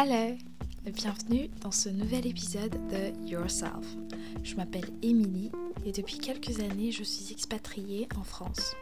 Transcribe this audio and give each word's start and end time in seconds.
Hello 0.00 0.36
Bienvenue 0.84 1.50
dans 1.60 1.72
ce 1.72 1.88
nouvel 1.88 2.24
épisode 2.24 2.78
de 2.86 3.28
Yourself. 3.28 3.96
Je 4.44 4.54
m'appelle 4.54 4.88
Émilie 5.02 5.50
et 5.84 5.90
depuis 5.90 6.18
quelques 6.18 6.60
années 6.60 6.92
je 6.92 7.02
suis 7.02 7.32
expatriée 7.32 8.06
en 8.16 8.22
France. 8.22 8.76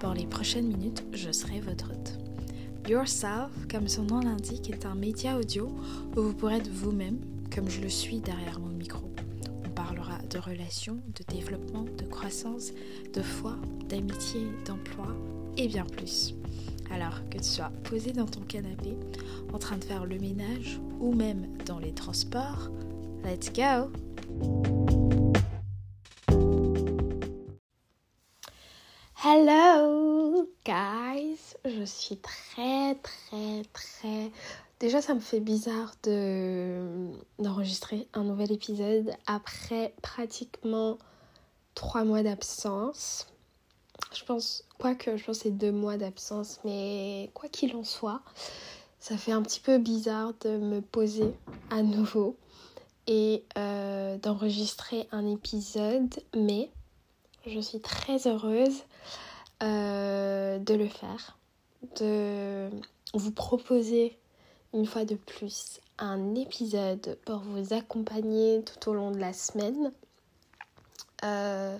Pour 0.00 0.12
les 0.12 0.26
prochaines 0.26 0.66
minutes, 0.66 1.04
je 1.12 1.30
serai 1.30 1.60
votre 1.60 1.92
hôte. 1.92 2.18
Yourself, 2.88 3.52
comme 3.70 3.86
son 3.86 4.02
nom 4.02 4.18
l'indique, 4.18 4.70
est 4.70 4.86
un 4.86 4.96
média 4.96 5.38
audio 5.38 5.68
où 6.16 6.20
vous 6.20 6.34
pourrez 6.34 6.56
être 6.56 6.68
vous-même, 6.68 7.20
comme 7.54 7.70
je 7.70 7.80
le 7.80 7.88
suis 7.88 8.18
derrière 8.18 8.58
mon 8.58 8.70
micro. 8.70 9.08
On 9.64 9.70
parlera 9.70 10.18
de 10.18 10.38
relations, 10.38 11.00
de 11.14 11.32
développement, 11.32 11.84
de 11.84 12.04
croissance, 12.06 12.72
de 13.14 13.22
foi, 13.22 13.56
d'amitié, 13.88 14.48
d'emploi 14.66 15.16
et 15.56 15.68
bien 15.68 15.84
plus. 15.84 16.34
Alors 16.90 17.20
que 17.30 17.38
tu 17.38 17.44
sois 17.44 17.70
posé 17.84 18.12
dans 18.12 18.26
ton 18.26 18.40
canapé, 18.40 18.96
en 19.52 19.58
train 19.58 19.76
de 19.76 19.84
faire 19.84 20.06
le 20.06 20.18
ménage 20.18 20.80
ou 20.98 21.14
même 21.14 21.56
dans 21.64 21.78
les 21.78 21.92
transports, 21.94 22.68
let's 23.24 23.52
go! 23.52 23.90
Hello 29.22 30.48
guys, 30.64 31.54
je 31.64 31.84
suis 31.84 32.16
très 32.16 32.94
très 32.96 33.62
très 33.72 34.30
déjà 34.80 35.02
ça 35.02 35.14
me 35.14 35.20
fait 35.20 35.40
bizarre 35.40 35.94
de 36.02 37.10
d'enregistrer 37.38 38.08
un 38.14 38.24
nouvel 38.24 38.50
épisode 38.50 39.12
après 39.26 39.94
pratiquement 40.02 40.98
trois 41.74 42.04
mois 42.04 42.22
d'absence. 42.22 43.26
Je 44.14 44.24
pense 44.24 44.64
quoique 44.78 45.16
je 45.16 45.24
pense 45.24 45.38
c'est 45.38 45.50
deux 45.50 45.72
mois 45.72 45.96
d'absence 45.96 46.58
mais 46.64 47.30
quoi 47.34 47.48
qu'il 47.48 47.76
en 47.76 47.84
soit, 47.84 48.22
ça 48.98 49.16
fait 49.16 49.32
un 49.32 49.42
petit 49.42 49.60
peu 49.60 49.78
bizarre 49.78 50.32
de 50.40 50.56
me 50.56 50.80
poser 50.80 51.32
à 51.70 51.82
nouveau 51.82 52.36
et 53.06 53.44
euh, 53.56 54.18
d'enregistrer 54.18 55.06
un 55.12 55.26
épisode 55.26 56.14
mais 56.34 56.70
je 57.46 57.60
suis 57.60 57.80
très 57.80 58.26
heureuse 58.26 58.82
euh, 59.62 60.58
de 60.58 60.74
le 60.74 60.88
faire, 60.88 61.38
de 62.00 62.68
vous 63.14 63.32
proposer 63.32 64.18
une 64.72 64.86
fois 64.86 65.04
de 65.04 65.14
plus 65.14 65.80
un 65.98 66.34
épisode 66.34 67.18
pour 67.24 67.38
vous 67.38 67.74
accompagner 67.74 68.62
tout 68.62 68.90
au 68.90 68.94
long 68.94 69.10
de 69.10 69.18
la 69.18 69.32
semaine. 69.32 69.92
Euh, 71.24 71.76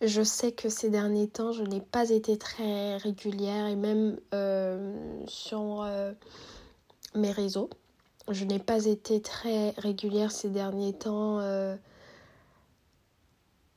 je 0.00 0.22
sais 0.22 0.52
que 0.52 0.68
ces 0.68 0.90
derniers 0.90 1.28
temps, 1.28 1.52
je 1.52 1.62
n'ai 1.62 1.80
pas 1.80 2.10
été 2.10 2.38
très 2.38 2.96
régulière 2.96 3.66
et 3.66 3.76
même 3.76 4.18
euh, 4.32 4.94
sur 5.26 5.86
mes 7.14 7.30
réseaux. 7.30 7.70
Je 8.30 8.44
n'ai 8.44 8.58
pas 8.58 8.86
été 8.86 9.20
très 9.20 9.70
régulière 9.70 10.32
ces 10.32 10.48
derniers 10.48 10.94
temps. 10.94 11.40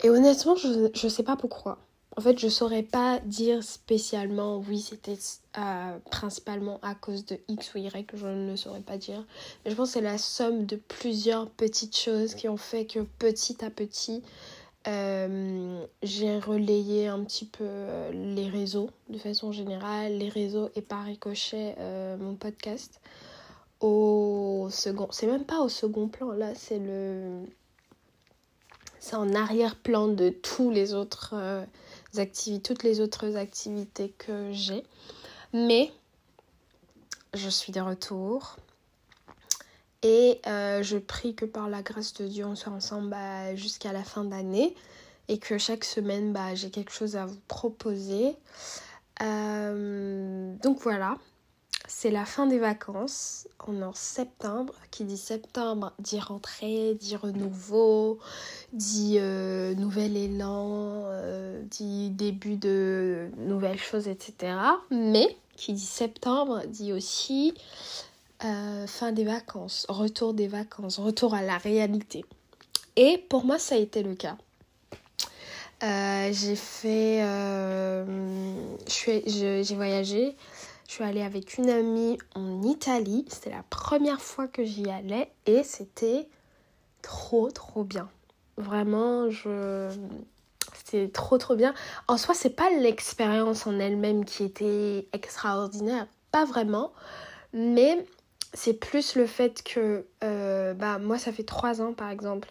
Et 0.04 0.10
honnêtement, 0.10 0.56
je 0.56 0.90
ne 1.06 1.10
sais 1.10 1.24
pas 1.24 1.36
pourquoi. 1.36 1.80
En 2.18 2.22
fait, 2.22 2.40
je 2.40 2.48
saurais 2.48 2.82
pas 2.82 3.20
dire 3.20 3.64
spécialement 3.64 4.58
oui, 4.58 4.80
c'était 4.82 5.20
euh, 5.60 6.00
principalement 6.10 6.80
à 6.82 6.96
cause 6.96 7.24
de 7.28 7.38
X 7.48 7.76
ou 7.76 7.78
Y, 7.78 8.10
je 8.16 8.26
ne 8.26 8.56
saurais 8.56 8.82
pas 8.82 8.98
dire. 8.98 9.24
Mais 9.64 9.70
je 9.70 9.76
pense 9.76 9.90
que 9.90 9.94
c'est 9.94 10.02
la 10.02 10.18
somme 10.18 10.66
de 10.66 10.78
plusieurs 10.78 11.48
petites 11.48 11.96
choses 11.96 12.34
qui 12.34 12.50
ont 12.50 12.58
fait 12.58 12.86
que 12.86 13.02
petit 13.20 13.64
à 13.64 13.70
petit, 13.70 14.24
euh, 14.88 15.86
j'ai 16.02 16.40
relayé 16.40 17.08
un 17.08 17.24
petit 17.24 17.46
peu 17.46 17.64
euh, 17.66 18.12
les 18.12 18.50
réseaux 18.50 18.90
de 19.10 19.18
façon 19.18 19.52
générale, 19.52 20.18
les 20.18 20.30
réseaux 20.30 20.70
et 20.76 20.82
par 20.82 21.04
ricochet 21.06 21.76
mon 22.20 22.36
podcast 22.36 23.02
au 23.80 24.68
second. 24.72 25.08
C'est 25.12 25.28
même 25.28 25.46
pas 25.46 25.60
au 25.60 25.70
second 25.70 26.08
plan, 26.08 26.32
là, 26.32 26.56
c'est 26.56 26.80
le. 26.80 27.44
C'est 29.00 29.16
en 29.16 29.34
arrière-plan 29.34 30.08
de 30.08 30.30
tous 30.30 30.72
les 30.72 30.94
autres 30.94 31.36
activités, 32.18 32.62
toutes 32.74 32.84
les 32.84 33.00
autres 33.00 33.38
activités 33.38 34.10
que 34.18 34.52
j'ai. 34.52 34.84
Mais 35.54 35.92
je 37.34 37.50
suis 37.50 37.72
de 37.72 37.80
retour. 37.80 38.58
Et 40.08 40.40
euh, 40.48 40.84
je 40.84 40.98
prie 40.98 41.36
que 41.36 41.44
par 41.44 41.68
la 41.68 41.82
grâce 41.82 42.14
de 42.14 42.28
Dieu, 42.28 42.46
on 42.46 42.56
soit 42.56 42.72
ensemble 42.72 43.10
bah, 43.10 43.54
jusqu'à 43.56 43.92
la 43.92 44.06
fin 44.06 44.24
d'année. 44.24 44.74
Et 45.28 45.38
que 45.38 45.58
chaque 45.58 45.84
semaine, 45.84 46.32
bah, 46.32 46.56
j'ai 46.56 46.70
quelque 46.70 46.94
chose 46.94 47.18
à 47.18 47.26
vous 47.26 47.40
proposer. 47.50 48.38
Euh, 49.22 50.56
donc 50.64 50.80
voilà, 50.80 51.18
c'est 51.90 52.10
la 52.10 52.24
fin 52.24 52.48
des 52.48 52.58
vacances. 52.58 53.50
On 53.68 53.82
est 53.82 53.84
en 53.84 53.94
septembre. 53.94 54.74
Qui 54.92 55.04
dit 55.04 55.18
septembre 55.18 55.92
dit 56.00 56.22
rentrée, 56.22 56.96
dit 56.98 57.18
renouveau, 57.18 58.20
dit 58.72 59.18
euh, 59.20 59.76
nouvel 59.76 60.16
élan, 60.16 61.04
dit 61.70 62.12
début 62.12 62.56
de 62.56 63.30
nouvelles 63.40 63.82
choses, 63.82 64.08
etc. 64.08 64.56
Mais 64.90 65.36
qui 65.58 65.74
dit 65.74 65.82
septembre 65.82 66.62
dit 66.68 66.94
aussi 66.94 67.54
euh, 68.46 68.88
fin 68.88 69.12
des 69.12 69.24
vacances, 69.24 69.86
retour 69.90 70.34
des 70.34 70.48
vacances, 70.48 71.00
retour 71.00 71.34
à 71.34 71.42
la 71.42 71.58
réalité. 71.58 72.26
Et 72.96 73.18
pour 73.30 73.46
moi, 73.46 73.60
ça 73.60 73.76
a 73.76 73.78
été 73.78 74.04
le 74.04 74.16
cas. 74.16 74.38
j'ai 75.82 76.56
fait. 76.56 77.24
j'ai 78.88 79.76
voyagé 79.76 80.36
je 80.88 80.94
suis 80.94 81.04
allée 81.04 81.22
avec 81.22 81.58
une 81.58 81.70
amie 81.70 82.18
en 82.34 82.64
Italie. 82.64 83.26
C'était 83.28 83.50
la 83.50 83.64
première 83.70 84.22
fois 84.22 84.48
que 84.48 84.64
j'y 84.64 84.90
allais 84.90 85.30
et 85.46 85.64
c'était 85.64 86.28
trop 87.02 87.52
trop 87.52 87.84
bien. 87.84 88.10
Vraiment, 88.56 89.30
je 89.30 89.90
c'était 90.74 91.10
trop 91.10 91.38
trop 91.38 91.56
bien. 91.56 91.74
En 92.08 92.18
soi, 92.18 92.34
c'est 92.34 92.56
pas 92.56 92.70
l'expérience 92.70 93.68
en 93.68 93.78
elle-même 93.80 94.24
qui 94.24 94.44
était 94.44 95.08
extraordinaire, 95.12 96.08
pas 96.32 96.46
vraiment, 96.46 96.94
mais 97.52 98.06
c'est 98.58 98.74
plus 98.74 99.16
le 99.16 99.28
fait 99.28 99.62
que 99.64 100.06
euh, 100.24 100.74
bah 100.74 100.98
moi 100.98 101.20
ça 101.20 101.32
fait 101.32 101.44
trois 101.44 101.80
ans 101.80 101.94
par 101.94 102.10
exemple 102.10 102.50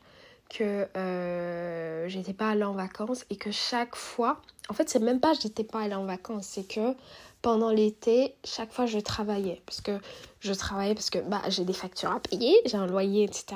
que 0.49 0.87
euh, 0.97 2.09
j'étais 2.09 2.33
pas 2.33 2.51
allée 2.51 2.63
en 2.63 2.75
vacances 2.75 3.25
et 3.29 3.37
que 3.37 3.51
chaque 3.51 3.97
fois, 3.97 4.41
en 4.69 4.75
fait 4.75 4.89
c'est 4.89 5.01
même 5.01 5.19
pas 5.19 5.33
j'étais 5.35 5.65
pas 5.65 5.81
allée 5.81 5.97
en 5.97 6.05
vacances, 6.05 6.47
c'est 6.47 6.69
que 6.69 6.95
pendant 7.43 7.71
l'été, 7.71 8.35
chaque 8.45 8.73
fois 8.73 8.87
je 8.87 8.99
travaillais. 8.99 9.63
Parce 9.67 9.81
que 9.81 9.99
je 10.41 10.53
travaillais 10.53 10.95
parce 10.95 11.11
que 11.11 11.19
bah, 11.19 11.43
j'ai 11.49 11.65
des 11.65 11.73
factures 11.73 12.13
à 12.13 12.21
payer, 12.21 12.55
j'ai 12.65 12.77
un 12.77 12.87
loyer, 12.87 13.25
etc. 13.25 13.47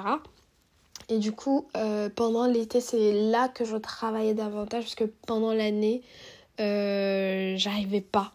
Et 1.08 1.18
du 1.18 1.32
coup, 1.32 1.68
euh, 1.76 2.08
pendant 2.08 2.46
l'été, 2.46 2.80
c'est 2.80 3.12
là 3.12 3.48
que 3.48 3.64
je 3.64 3.76
travaillais 3.76 4.34
davantage 4.34 4.84
parce 4.84 4.94
que 4.94 5.10
pendant 5.26 5.52
l'année, 5.52 6.02
euh, 6.60 7.54
j'arrivais 7.56 8.00
pas 8.00 8.32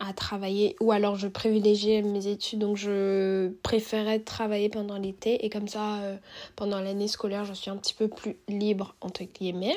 à 0.00 0.12
travailler 0.12 0.76
ou 0.80 0.92
alors 0.92 1.16
je 1.16 1.26
privilégiais 1.26 2.02
mes 2.02 2.28
études 2.28 2.60
donc 2.60 2.76
je 2.76 3.48
préférais 3.62 4.20
travailler 4.20 4.68
pendant 4.68 4.96
l'été 4.96 5.44
et 5.44 5.50
comme 5.50 5.66
ça 5.66 5.96
euh, 5.98 6.16
pendant 6.54 6.80
l'année 6.80 7.08
scolaire 7.08 7.44
je 7.44 7.52
suis 7.52 7.70
un 7.70 7.76
petit 7.76 7.94
peu 7.94 8.06
plus 8.08 8.36
libre 8.48 8.94
entre 9.00 9.24
guillemets 9.24 9.76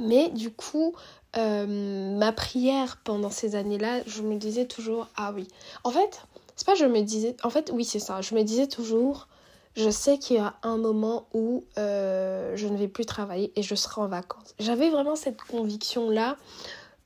mais 0.00 0.30
du 0.30 0.50
coup 0.50 0.94
euh, 1.38 2.16
ma 2.18 2.32
prière 2.32 2.98
pendant 3.04 3.30
ces 3.30 3.54
années-là, 3.54 4.02
je 4.06 4.22
me 4.22 4.36
disais 4.36 4.66
toujours, 4.66 5.08
ah 5.16 5.32
oui. 5.34 5.48
En 5.82 5.90
fait, 5.90 6.22
c'est 6.56 6.66
pas 6.66 6.74
je 6.74 6.84
me 6.84 7.00
disais, 7.00 7.36
en 7.42 7.50
fait, 7.50 7.70
oui, 7.72 7.84
c'est 7.84 7.98
ça. 7.98 8.20
Je 8.20 8.34
me 8.34 8.42
disais 8.42 8.66
toujours, 8.66 9.28
je 9.74 9.88
sais 9.88 10.18
qu'il 10.18 10.36
y 10.36 10.38
a 10.38 10.54
un 10.62 10.76
moment 10.76 11.26
où 11.32 11.64
euh, 11.78 12.52
je 12.56 12.68
ne 12.68 12.76
vais 12.76 12.88
plus 12.88 13.06
travailler 13.06 13.50
et 13.56 13.62
je 13.62 13.74
serai 13.74 14.02
en 14.02 14.08
vacances. 14.08 14.54
J'avais 14.58 14.90
vraiment 14.90 15.16
cette 15.16 15.40
conviction-là 15.42 16.36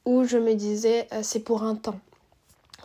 où 0.04 0.24
je 0.24 0.38
me 0.38 0.54
disais, 0.54 1.08
c'est 1.22 1.40
pour 1.40 1.62
un 1.62 1.76
temps. 1.76 1.98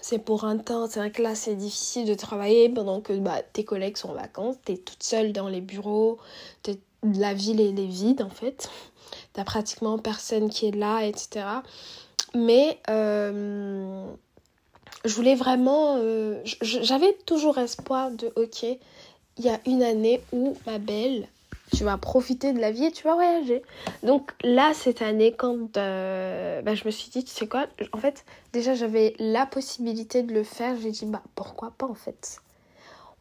C'est 0.02 0.20
pour 0.20 0.46
un 0.46 0.58
temps. 0.58 0.88
C'est 0.90 1.00
vrai 1.00 1.12
que 1.12 1.22
là, 1.22 1.36
c'est 1.36 1.56
difficile 1.56 2.06
de 2.06 2.14
travailler 2.14 2.70
pendant 2.70 3.02
que 3.02 3.14
bah, 3.14 3.42
tes 3.54 3.64
collègues 3.64 3.98
sont 3.98 4.10
en 4.10 4.14
vacances. 4.14 4.56
Tu 4.66 4.74
es 4.74 4.78
toute 4.78 5.04
seule 5.04 5.32
dans 5.32 5.48
les 5.48 5.62
bureaux. 5.62 6.18
La 7.04 7.34
ville, 7.34 7.62
est 7.62 7.72
vide, 7.72 8.22
en 8.22 8.30
fait 8.30 8.70
t'as 9.34 9.44
pratiquement 9.44 9.98
personne 9.98 10.50
qui 10.50 10.68
est 10.68 10.76
là, 10.76 11.06
etc. 11.06 11.46
Mais 12.34 12.80
euh, 12.90 14.06
je 15.06 15.14
voulais 15.14 15.36
vraiment. 15.36 15.98
Euh, 15.98 16.42
j'avais 16.62 17.14
toujours 17.26 17.58
espoir 17.58 18.12
de 18.12 18.32
ok, 18.36 18.64
il 18.64 19.46
y 19.46 19.50
a 19.50 19.60
une 19.66 19.84
année 19.84 20.22
où 20.32 20.56
ma 20.66 20.78
belle, 20.78 21.28
tu 21.76 21.84
vas 21.84 21.98
profiter 21.98 22.54
de 22.54 22.60
la 22.60 22.72
vie 22.72 22.86
et 22.86 22.92
tu 22.92 23.04
vas 23.04 23.16
voyager. 23.16 23.62
Donc 24.04 24.32
là, 24.44 24.74
cette 24.74 25.02
année, 25.02 25.34
quand 25.34 25.78
euh, 25.78 26.62
bah, 26.62 26.76
je 26.76 26.86
me 26.86 26.92
suis 26.92 27.10
dit, 27.10 27.24
tu 27.24 27.32
sais 27.32 27.48
quoi, 27.48 27.68
en 27.94 27.98
fait, 27.98 28.26
déjà 28.54 28.76
j'avais 28.76 29.16
la 29.20 29.46
possibilité 29.46 30.24
de 30.24 30.34
le 30.34 30.44
faire, 30.44 30.76
j'ai 30.82 30.92
dit, 30.92 31.06
bah 31.06 31.22
pourquoi 31.36 31.72
pas 31.78 31.88
en 31.88 31.96
fait 31.96 32.42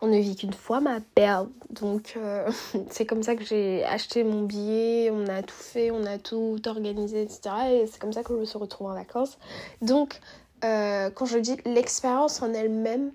on 0.03 0.07
ne 0.07 0.19
vit 0.19 0.37
qu'une 0.37 0.53
fois 0.53 0.81
ma 0.81 1.01
père. 1.01 1.47
Donc 1.71 2.15
euh, 2.17 2.51
c'est 2.91 3.07
comme 3.07 3.23
ça 3.23 3.37
que 3.37 3.45
j'ai 3.45 3.85
acheté 3.85 4.25
mon 4.25 4.43
billet, 4.43 5.11
on 5.11 5.27
a 5.27 5.43
tout 5.43 5.55
fait, 5.55 5.91
on 5.91 6.05
a 6.05 6.19
tout 6.19 6.61
organisé, 6.67 7.23
etc. 7.23 7.41
Et 7.71 7.87
c'est 7.87 8.01
comme 8.01 8.13
ça 8.13 8.23
que 8.23 8.33
je 8.33 8.39
me 8.39 8.45
suis 8.45 8.59
retrouvée 8.59 8.91
en 8.91 8.95
vacances. 8.95 9.39
Donc 9.83 10.21
euh, 10.65 11.11
quand 11.11 11.27
je 11.27 11.39
dis 11.39 11.57
l'expérience 11.65 12.43
en 12.43 12.53
elle-même, 12.53 13.13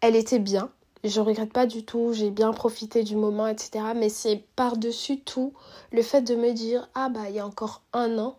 elle 0.00 0.16
était 0.16 0.38
bien. 0.38 0.70
Je 1.08 1.20
regrette 1.20 1.52
pas 1.52 1.66
du 1.66 1.84
tout, 1.84 2.12
j'ai 2.12 2.30
bien 2.30 2.52
profité 2.52 3.02
du 3.02 3.16
moment, 3.16 3.46
etc. 3.46 3.84
Mais 3.94 4.08
c'est 4.08 4.44
par-dessus 4.56 5.20
tout 5.20 5.52
le 5.92 6.02
fait 6.02 6.22
de 6.22 6.34
me 6.34 6.52
dire, 6.52 6.88
ah 6.94 7.08
bah 7.08 7.28
il 7.28 7.36
y 7.36 7.38
a 7.38 7.46
encore 7.46 7.82
un 7.92 8.18
an, 8.18 8.38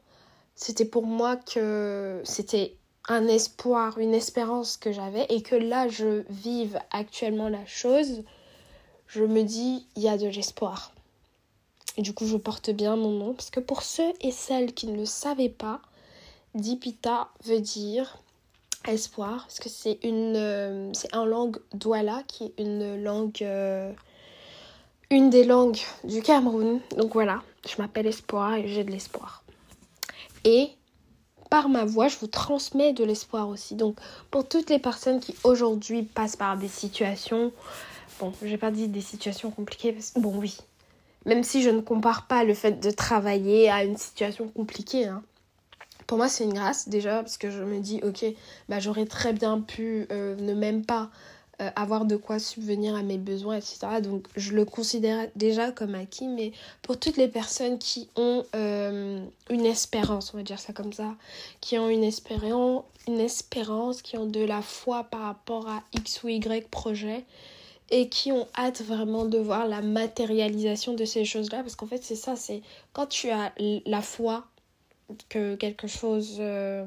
c'était 0.56 0.86
pour 0.86 1.06
moi 1.06 1.36
que 1.36 2.22
c'était 2.24 2.76
un 3.08 3.28
espoir, 3.28 4.00
une 4.00 4.14
espérance 4.14 4.78
que 4.78 4.92
j'avais 4.92 5.26
et 5.30 5.42
que 5.42 5.56
là 5.56 5.88
je 5.88 6.24
vive 6.30 6.80
actuellement 6.92 7.50
la 7.50 7.66
chose, 7.66 8.24
je 9.08 9.24
me 9.24 9.44
dis, 9.44 9.88
il 9.96 10.04
y 10.04 10.10
a 10.10 10.18
de 10.18 10.28
l'espoir. 10.28 10.92
Et 11.98 12.02
du 12.02 12.14
coup, 12.14 12.28
je 12.28 12.38
porte 12.38 12.70
bien 12.70 12.96
mon 12.96 13.12
nom 13.12 13.34
parce 13.34 13.50
que 13.50 13.60
pour 13.60 13.82
ceux 13.82 14.14
et 14.22 14.32
celles 14.32 14.74
qui 14.74 14.88
ne 14.88 14.98
le 14.98 15.06
savaient 15.06 15.50
pas, 15.50 15.82
Dipita 16.54 17.30
veut 17.44 17.60
dire 17.60 18.22
espoir 18.88 19.46
parce 19.48 19.60
que 19.60 19.70
c'est 19.70 20.00
une 20.04 20.36
euh, 20.36 20.92
langue 21.14 21.58
douala 21.74 22.24
qui 22.28 22.46
est 22.46 22.54
une 22.58 23.02
langue 23.04 23.38
euh, 23.42 23.92
une 25.10 25.30
des 25.30 25.44
langues 25.44 25.80
du 26.04 26.22
Cameroun. 26.22 26.80
Donc 26.98 27.14
voilà, 27.14 27.42
je 27.68 27.82
m'appelle 27.82 28.08
Espoir 28.08 28.56
et 28.56 28.68
j'ai 28.68 28.84
de 28.84 28.92
l'espoir. 28.92 29.44
Et 30.44 30.70
par 31.50 31.70
ma 31.70 31.86
voix, 31.86 32.10
je 32.10 32.18
vous 32.18 32.28
transmets 32.28 32.92
de 32.92 33.06
l'espoir 33.06 33.48
aussi. 33.48 33.76
Donc 33.76 33.98
pour 34.32 34.48
toutes 34.48 34.70
les 34.70 34.80
personnes 34.80 35.20
qui 35.20 35.36
aujourd'hui 35.44 36.04
passent 36.04 36.36
par 36.36 36.58
des 36.58 36.68
situations 36.68 37.52
bon, 38.20 38.34
j'ai 38.42 38.58
pas 38.58 38.72
dit 38.72 38.88
des 38.88 39.02
situations 39.02 39.52
compliquées 39.52 39.96
bon 40.16 40.38
oui. 40.38 40.58
Même 41.26 41.44
si 41.44 41.62
je 41.62 41.70
ne 41.70 41.82
compare 41.82 42.28
pas 42.28 42.44
le 42.44 42.54
fait 42.54 42.80
de 42.80 42.92
travailler 42.92 43.70
à 43.70 43.84
une 43.84 43.98
situation 43.98 44.48
compliquée 44.48 45.06
hein 45.06 45.24
pour 46.08 46.18
moi 46.18 46.30
c'est 46.30 46.46
une 46.46 46.54
grâce 46.54 46.90
déjà 46.90 47.20
parce 47.22 47.38
que 47.38 47.52
je 47.52 47.62
me 47.62 47.80
dis 47.80 48.00
ok 48.04 48.26
bah 48.70 48.80
j'aurais 48.80 49.06
très 49.06 49.34
bien 49.34 49.60
pu 49.62 50.08
euh, 50.12 50.36
ne 50.38 50.54
même 50.54 50.86
pas 50.86 51.12
euh, 51.62 51.70
avoir 51.76 52.06
de 52.06 52.16
quoi 52.16 52.40
subvenir 52.40 52.96
à 52.96 53.04
mes 53.04 53.18
besoins 53.18 53.58
etc 53.58 54.02
donc 54.02 54.26
je 54.36 54.54
le 54.54 54.64
considère 54.64 55.28
déjà 55.36 55.72
comme 55.72 55.96
acquis 55.96 56.28
mais 56.28 56.54
pour 56.82 56.98
toutes 56.98 57.18
les 57.18 57.28
personnes 57.28 57.78
qui 57.78 58.10
ont 58.16 58.46
euh, 58.56 59.22
une 59.50 59.66
espérance 59.66 60.34
on 60.34 60.38
va 60.38 60.44
dire 60.44 60.60
ça 60.60 60.72
comme 60.72 60.94
ça 60.94 61.16
qui 61.60 61.78
ont 61.78 61.90
une 61.90 62.04
espérance 62.04 62.84
une 63.08 63.20
espérance 63.20 64.02
qui 64.02 64.18
ont 64.18 64.26
de 64.26 64.44
la 64.44 64.62
foi 64.62 65.06
par 65.06 65.22
rapport 65.22 65.68
à 65.70 65.82
x 65.94 66.24
ou 66.24 66.30
y 66.30 66.70
projet 66.70 67.26
et 67.90 68.10
qui 68.10 68.32
ont 68.34 68.48
hâte 68.58 68.82
vraiment 68.82 69.26
de 69.26 69.38
voir 69.38 69.66
la 69.66 69.82
matérialisation 69.82 70.94
de 70.94 71.06
ces 71.06 71.24
choses-là 71.24 71.64
parce 71.64 71.76
qu'en 71.76 71.88
fait 71.88 72.04
c'est 72.04 72.16
ça 72.16 72.36
c'est 72.36 72.62
quand 72.94 73.08
tu 73.08 73.30
as 73.30 73.54
la 73.86 74.02
foi 74.02 74.46
que 75.30 75.56
quelque 75.56 75.88
chose 75.88 76.38
euh, 76.40 76.86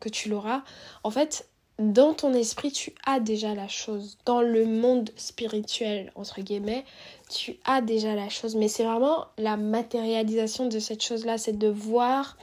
que 0.00 0.08
tu 0.08 0.28
l'auras, 0.28 0.62
en 1.02 1.10
fait, 1.10 1.48
dans 1.78 2.14
ton 2.14 2.32
esprit, 2.34 2.70
tu 2.70 2.92
as 3.04 3.18
déjà 3.18 3.54
la 3.54 3.66
chose. 3.66 4.16
Dans 4.24 4.40
le 4.40 4.64
monde 4.64 5.10
spirituel, 5.16 6.12
entre 6.14 6.40
guillemets, 6.40 6.84
tu 7.28 7.56
as 7.64 7.80
déjà 7.80 8.14
la 8.14 8.28
chose. 8.28 8.54
Mais 8.54 8.68
c'est 8.68 8.84
vraiment 8.84 9.26
la 9.38 9.56
matérialisation 9.56 10.68
de 10.68 10.78
cette 10.78 11.02
chose-là, 11.02 11.36
c'est 11.36 11.58
de 11.58 11.68
voir 11.68 12.36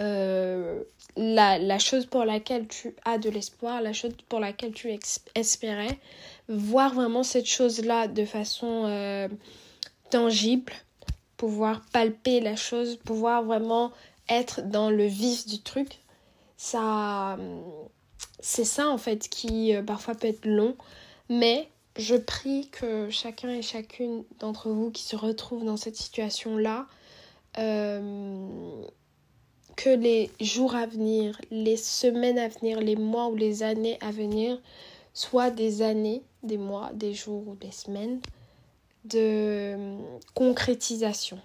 euh, 0.00 0.82
la, 1.16 1.78
chose 1.78 2.06
pour 2.06 2.24
laquelle 2.24 2.66
tu 2.66 2.94
as 3.04 3.18
de 3.18 3.30
l'espoir, 3.30 3.82
la 3.82 3.92
chose 3.92 4.12
pour 4.28 4.40
laquelle 4.40 4.72
tu 4.72 4.96
espérais, 5.34 5.98
voir 6.48 6.94
vraiment 6.94 7.22
cette 7.22 7.46
chose-là 7.46 8.08
de 8.08 8.24
façon 8.24 8.84
euh, 8.86 9.28
tangible 10.10 10.72
pouvoir 11.38 11.80
palper 11.92 12.40
la 12.40 12.56
chose, 12.56 12.96
pouvoir 12.96 13.42
vraiment 13.42 13.92
être 14.28 14.60
dans 14.68 14.90
le 14.90 15.06
vif 15.06 15.46
du 15.46 15.62
truc. 15.62 16.00
Ça, 16.58 17.38
c'est 18.40 18.64
ça 18.64 18.88
en 18.88 18.98
fait 18.98 19.28
qui 19.28 19.74
euh, 19.74 19.82
parfois 19.82 20.14
peut 20.14 20.26
être 20.26 20.44
long, 20.44 20.76
mais 21.30 21.68
je 21.96 22.16
prie 22.16 22.68
que 22.70 23.08
chacun 23.08 23.50
et 23.50 23.62
chacune 23.62 24.24
d'entre 24.40 24.68
vous 24.70 24.90
qui 24.90 25.02
se 25.02 25.16
retrouvent 25.16 25.64
dans 25.64 25.76
cette 25.76 25.96
situation-là, 25.96 26.86
euh, 27.58 28.82
que 29.76 29.90
les 29.90 30.30
jours 30.40 30.74
à 30.74 30.86
venir, 30.86 31.40
les 31.50 31.76
semaines 31.76 32.38
à 32.38 32.48
venir, 32.48 32.80
les 32.80 32.96
mois 32.96 33.28
ou 33.28 33.36
les 33.36 33.62
années 33.62 33.96
à 34.00 34.10
venir 34.10 34.60
soient 35.14 35.50
des 35.50 35.82
années, 35.82 36.22
des 36.42 36.58
mois, 36.58 36.90
des 36.94 37.14
jours 37.14 37.46
ou 37.46 37.54
des 37.54 37.72
semaines 37.72 38.20
de 39.08 39.76
concrétisation. 40.34 41.38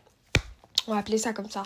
On 0.88 0.92
va 0.92 0.98
appeler 1.00 1.18
ça 1.18 1.34
comme 1.34 1.50
ça. 1.50 1.64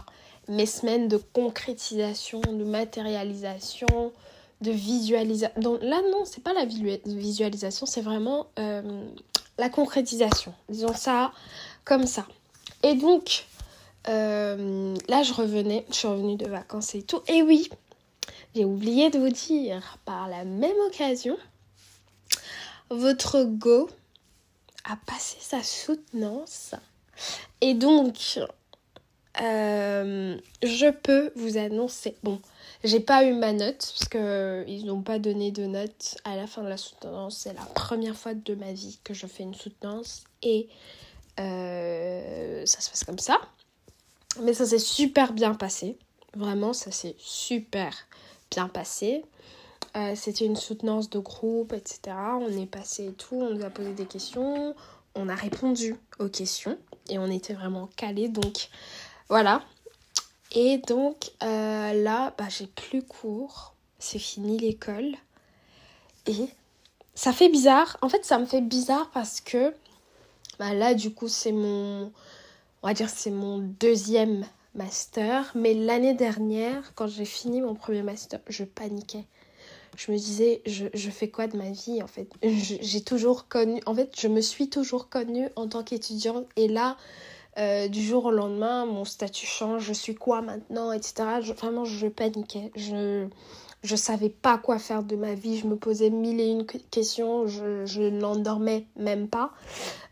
Mes 0.48 0.66
semaines 0.66 1.08
de 1.08 1.18
concrétisation, 1.18 2.40
de 2.40 2.64
matérialisation, 2.64 4.14
de 4.62 4.72
visualisation. 4.72 5.80
Là, 5.82 6.02
non, 6.12 6.24
c'est 6.26 6.44
pas 6.44 6.54
la 6.54 6.66
visualisation, 6.66 7.86
c'est 7.86 8.02
vraiment 8.02 8.48
euh, 8.60 9.04
la 9.58 9.70
concrétisation. 9.70 10.54
Disons 10.70 10.94
ça 10.94 11.32
comme 11.84 12.06
ça. 12.06 12.26
Et 12.84 12.96
donc, 12.96 13.46
euh, 14.08 14.96
là, 15.10 15.24
je 15.24 15.34
revenais, 15.34 15.86
je 15.90 15.96
suis 15.96 16.08
revenue 16.08 16.38
de 16.38 16.48
vacances 16.48 16.96
et 16.96 17.02
tout. 17.02 17.22
Et 17.28 17.42
oui, 17.42 17.70
j'ai 18.56 18.66
oublié 18.66 19.10
de 19.10 19.20
vous 19.20 19.30
dire, 19.30 19.98
par 20.06 20.28
la 20.28 20.44
même 20.44 20.78
occasion, 20.88 21.38
votre 22.90 23.44
go 23.44 23.90
a 24.89 24.95
passé 25.06 25.38
sa 25.39 25.63
soutenance. 25.63 26.75
Et 27.62 27.74
donc, 27.74 28.39
euh, 29.42 30.38
je 30.63 30.89
peux 30.89 31.31
vous 31.36 31.57
annoncer. 31.57 32.16
Bon, 32.24 32.39
j'ai 32.84 33.00
pas 33.00 33.24
eu 33.24 33.34
ma 33.34 33.54
note 33.54 33.94
parce 33.98 34.10
que 34.10 34.63
ils 34.68 34.86
n'ont 34.86 35.01
pas 35.01 35.19
donné 35.19 35.51
de 35.51 35.66
note 35.66 36.18
à 36.24 36.36
la 36.36 36.48
fin 36.48 36.63
de 36.63 36.69
la 36.69 36.78
soutenance. 36.78 37.38
C'est 37.38 37.54
la 37.54 37.66
première 37.75 38.16
fois 38.16 38.34
de 38.34 38.56
ma 38.56 38.72
vie 38.72 39.00
que 39.04 39.13
je 39.13 39.28
fais 39.28 39.44
une 39.44 39.56
soutenance 39.56 40.24
et 40.42 40.69
euh, 41.39 42.66
ça 42.66 42.81
se 42.81 42.89
passe 42.89 43.04
comme 43.04 43.19
ça. 43.19 43.39
Mais 44.42 44.54
ça 44.54 44.66
s'est 44.66 44.80
super 44.80 45.34
bien 45.34 45.54
passé. 45.54 45.98
Vraiment, 46.36 46.74
ça 46.74 46.92
s'est 46.92 47.16
super 47.19 47.94
bien 48.51 48.68
passé. 48.68 49.24
Euh, 49.98 50.14
c'était 50.16 50.46
une 50.46 50.56
soutenance 50.56 51.10
de 51.10 51.18
groupe, 51.18 51.74
etc. 51.74 52.16
On 52.40 52.50
est 52.50 52.68
passé 52.68 53.08
et 53.08 53.14
tout, 53.14 53.36
on 53.36 53.56
nous 53.56 53.66
a 53.66 53.70
posé 53.72 53.94
des 53.94 54.06
questions, 54.06 54.76
on 55.16 55.28
a 55.28 55.34
répondu 55.34 55.96
aux 56.20 56.30
questions 56.30 56.78
et 57.10 57.18
on 57.18 57.26
était 57.26 57.54
vraiment 57.54 57.90
calés. 57.96 58.30
Donc 58.30 58.70
voilà. 59.28 59.64
Et 60.52 60.78
donc 60.78 61.32
euh, 61.42 61.94
là, 61.94 62.34
bah, 62.38 62.46
j'ai 62.48 62.68
plus 62.68 63.02
cours, 63.02 63.74
c'est 63.98 64.20
fini 64.20 64.60
l'école. 64.60 65.16
Et 66.27 66.48
ça 67.16 67.34
fait 67.34 67.50
bizarre. 67.50 67.98
En 68.04 68.10
fait, 68.10 68.24
ça 68.24 68.38
me 68.38 68.46
fait 68.46 68.62
bizarre 68.62 69.10
parce 69.12 69.42
que 69.42 69.74
bah, 70.60 70.75
là, 70.75 70.94
du 70.94 71.12
coup, 71.12 71.27
c'est 71.27 71.51
mon, 71.51 72.12
on 72.84 72.88
va 72.88 72.94
dire, 72.94 73.10
c'est 73.10 73.32
mon 73.32 73.58
deuxième 73.58 74.46
master. 74.75 75.51
Mais 75.56 75.74
l'année 75.74 76.13
dernière, 76.13 76.94
quand 76.94 77.08
j'ai 77.08 77.25
fini 77.25 77.62
mon 77.62 77.74
premier 77.74 78.04
master, 78.04 78.39
je 78.48 78.63
paniquais 78.63 79.25
je 79.96 80.12
me 80.12 80.17
disais, 80.17 80.62
je, 80.65 80.86
je 80.94 81.10
fais 81.10 81.29
quoi 81.29 81.48
de 81.48 81.58
ma 81.58 81.72
vie 81.72 82.01
en 82.01 82.08
fait? 82.08 82.27
J'ai 82.44 83.01
toujours 83.01 83.48
connu, 83.48 83.82
en 83.86 83.96
fait, 83.96 84.13
je 84.20 84.27
me 84.27 84.41
suis 84.41 84.70
toujours 84.70 85.10
connue 85.10 85.50
en 85.56 85.67
tant 85.67 85.84
qu'étudiante 85.84 86.46
et 86.56 86.67
là, 86.67 86.98
euh, 87.58 87.88
du 87.88 88.03
jour 88.03 88.25
au 88.25 88.32
lendemain, 88.32 88.86
mon 88.86 89.06
statut 89.06 89.48
change, 89.48 89.84
je 89.84 89.94
suis 89.94 90.13
quoi 90.13 90.41
maintenant, 90.41 90.91
etc. 90.91 91.39
vraiment, 91.56 91.86
je 91.86 92.08
paniquais. 92.08 92.72
Je 92.75 93.27
je 93.84 93.96
savais 93.96 94.29
pas 94.29 94.58
quoi 94.58 94.79
faire 94.79 95.03
de 95.03 95.15
ma 95.15 95.34
vie, 95.34 95.58
je 95.60 95.67
me 95.67 95.75
posais 95.75 96.10
mille 96.10 96.39
et 96.39 96.48
une 96.48 96.65
questions, 96.65 97.48
je, 97.48 97.86
je 97.86 98.01
n'endormais 98.01 98.86
même 98.96 99.27
pas. 99.27 99.53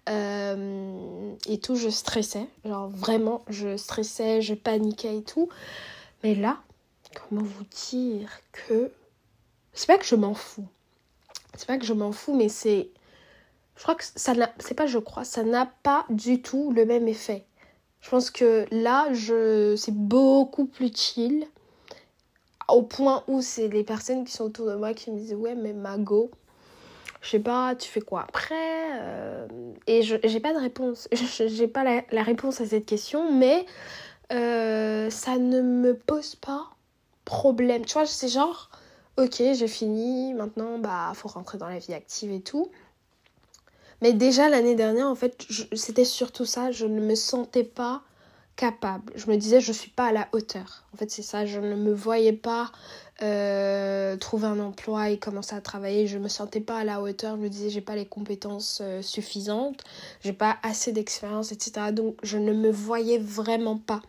Euh, 0.08 1.34
et 1.48 1.60
tout, 1.60 1.76
je 1.76 1.90
stressais. 1.90 2.48
Genre 2.64 2.88
vraiment, 2.90 3.44
je 3.50 3.76
stressais, 3.76 4.42
je 4.42 4.54
paniquais 4.54 5.18
et 5.18 5.24
tout. 5.24 5.50
Mais 6.24 6.36
là, 6.36 6.60
comment 7.16 7.44
vous 7.44 7.66
dire 7.90 8.30
que 8.52 8.92
c'est 9.76 9.88
pas 9.88 9.98
que 9.98 10.06
je 10.06 10.16
m'en 10.16 10.34
fous. 10.34 10.68
C'est 11.56 11.68
pas 11.68 11.78
que 11.78 11.86
je 11.86 11.94
m'en 11.94 12.12
fous, 12.12 12.34
mais 12.36 12.50
c'est. 12.50 12.90
Je 13.76 13.84
crois 13.84 13.96
que 13.96 14.04
ça 14.04 14.34
n'a. 14.34 14.52
C'est 14.60 14.74
pas 14.74 14.88
je 14.88 15.00
crois, 15.00 15.26
ça 15.26 15.44
n'a 15.44 15.68
pas 15.84 16.06
du 16.10 16.42
tout 16.42 16.72
le 16.72 16.86
même 16.86 17.08
effet. 17.08 17.46
Je 18.02 18.10
pense 18.10 18.32
que 18.32 18.66
là, 18.72 19.12
je 19.14 19.76
c'est 19.76 19.94
beaucoup 19.94 20.66
plus 20.66 20.92
chill. 20.96 21.46
Au 22.68 22.82
point 22.82 23.24
où 23.28 23.42
c'est 23.42 23.68
les 23.68 23.84
personnes 23.84 24.26
qui 24.26 24.32
sont 24.32 24.46
autour 24.46 24.68
de 24.68 24.76
moi 24.76 24.94
qui 24.94 25.12
me 25.12 25.18
disent 25.18 25.36
Ouais, 25.36 25.56
mais 25.56 25.74
Mago, 25.74 26.32
je 27.22 27.30
sais 27.30 27.40
pas, 27.40 27.76
tu 27.76 27.90
fais 27.90 28.02
quoi 28.02 28.22
après 28.22 28.56
euh, 29.00 29.48
Et 29.88 30.02
j'ai 30.04 30.40
pas 30.40 30.54
de 30.54 30.60
réponse. 30.60 31.08
J'ai 31.48 31.68
pas 31.68 31.84
la, 31.84 32.24
réponse 32.24 32.62
à 32.62 32.66
cette 32.66 32.86
question, 32.86 33.32
mais 33.32 33.66
euh, 34.32 35.10
ça 35.10 35.38
ne 35.38 35.62
me 35.62 35.96
pose 35.96 36.36
pas 36.36 36.70
problème. 37.26 37.86
Tu 37.86 37.94
vois, 37.94 38.06
c'est 38.06 38.28
genre 38.28 38.70
ok, 39.18 39.36
j'ai 39.38 39.68
fini, 39.68 40.34
maintenant, 40.34 40.80
bah, 40.80 41.12
faut 41.16 41.30
rentrer 41.30 41.58
dans 41.58 41.70
la 41.70 41.80
vie 41.80 41.94
active 41.94 42.32
et 42.32 42.42
tout. 42.42 42.70
Mais 44.02 44.14
déjà 44.14 44.50
l'année 44.50 44.76
dernière, 44.76 45.08
en 45.08 45.16
fait, 45.16 45.46
c'était 45.74 46.06
surtout 46.06 46.46
ça, 46.46 46.72
je 46.72 46.86
ne 46.86 47.00
me 47.00 47.16
sentais 47.16 47.64
pas 47.64 48.04
capable. 48.56 49.14
Je 49.16 49.30
me 49.30 49.38
disais, 49.38 49.60
je 49.60 49.72
suis 49.72 49.90
pas 49.90 50.08
à 50.08 50.12
la 50.12 50.28
hauteur. 50.32 50.84
En 50.94 50.98
fait, 50.98 51.12
c'est 51.12 51.22
ça, 51.22 51.46
je 51.46 51.60
ne 51.60 51.76
me 51.76 51.94
voyais 51.94 52.34
pas 52.34 52.72
euh, 53.22 54.18
trouver 54.18 54.48
un 54.48 54.60
emploi 54.60 55.10
et 55.10 55.18
commencer 55.18 55.56
à 55.56 55.62
travailler. 55.62 56.08
Je 56.08 56.18
me 56.18 56.28
sentais 56.28 56.62
pas 56.62 56.80
à 56.80 56.84
la 56.84 57.02
hauteur. 57.02 57.36
Je 57.36 57.42
me 57.42 57.50
disais, 57.50 57.70
j'ai 57.70 57.82
pas 57.82 57.96
les 57.96 58.06
compétences 58.06 58.80
euh, 58.82 59.02
suffisantes, 59.02 59.84
j'ai 60.22 60.34
pas 60.34 60.58
assez 60.64 60.92
d'expérience, 60.92 61.52
etc. 61.52 61.92
Donc, 61.92 62.18
je 62.24 62.38
ne 62.38 62.54
me 62.54 62.70
voyais 62.70 63.18
vraiment 63.18 63.78
pas 63.78 64.02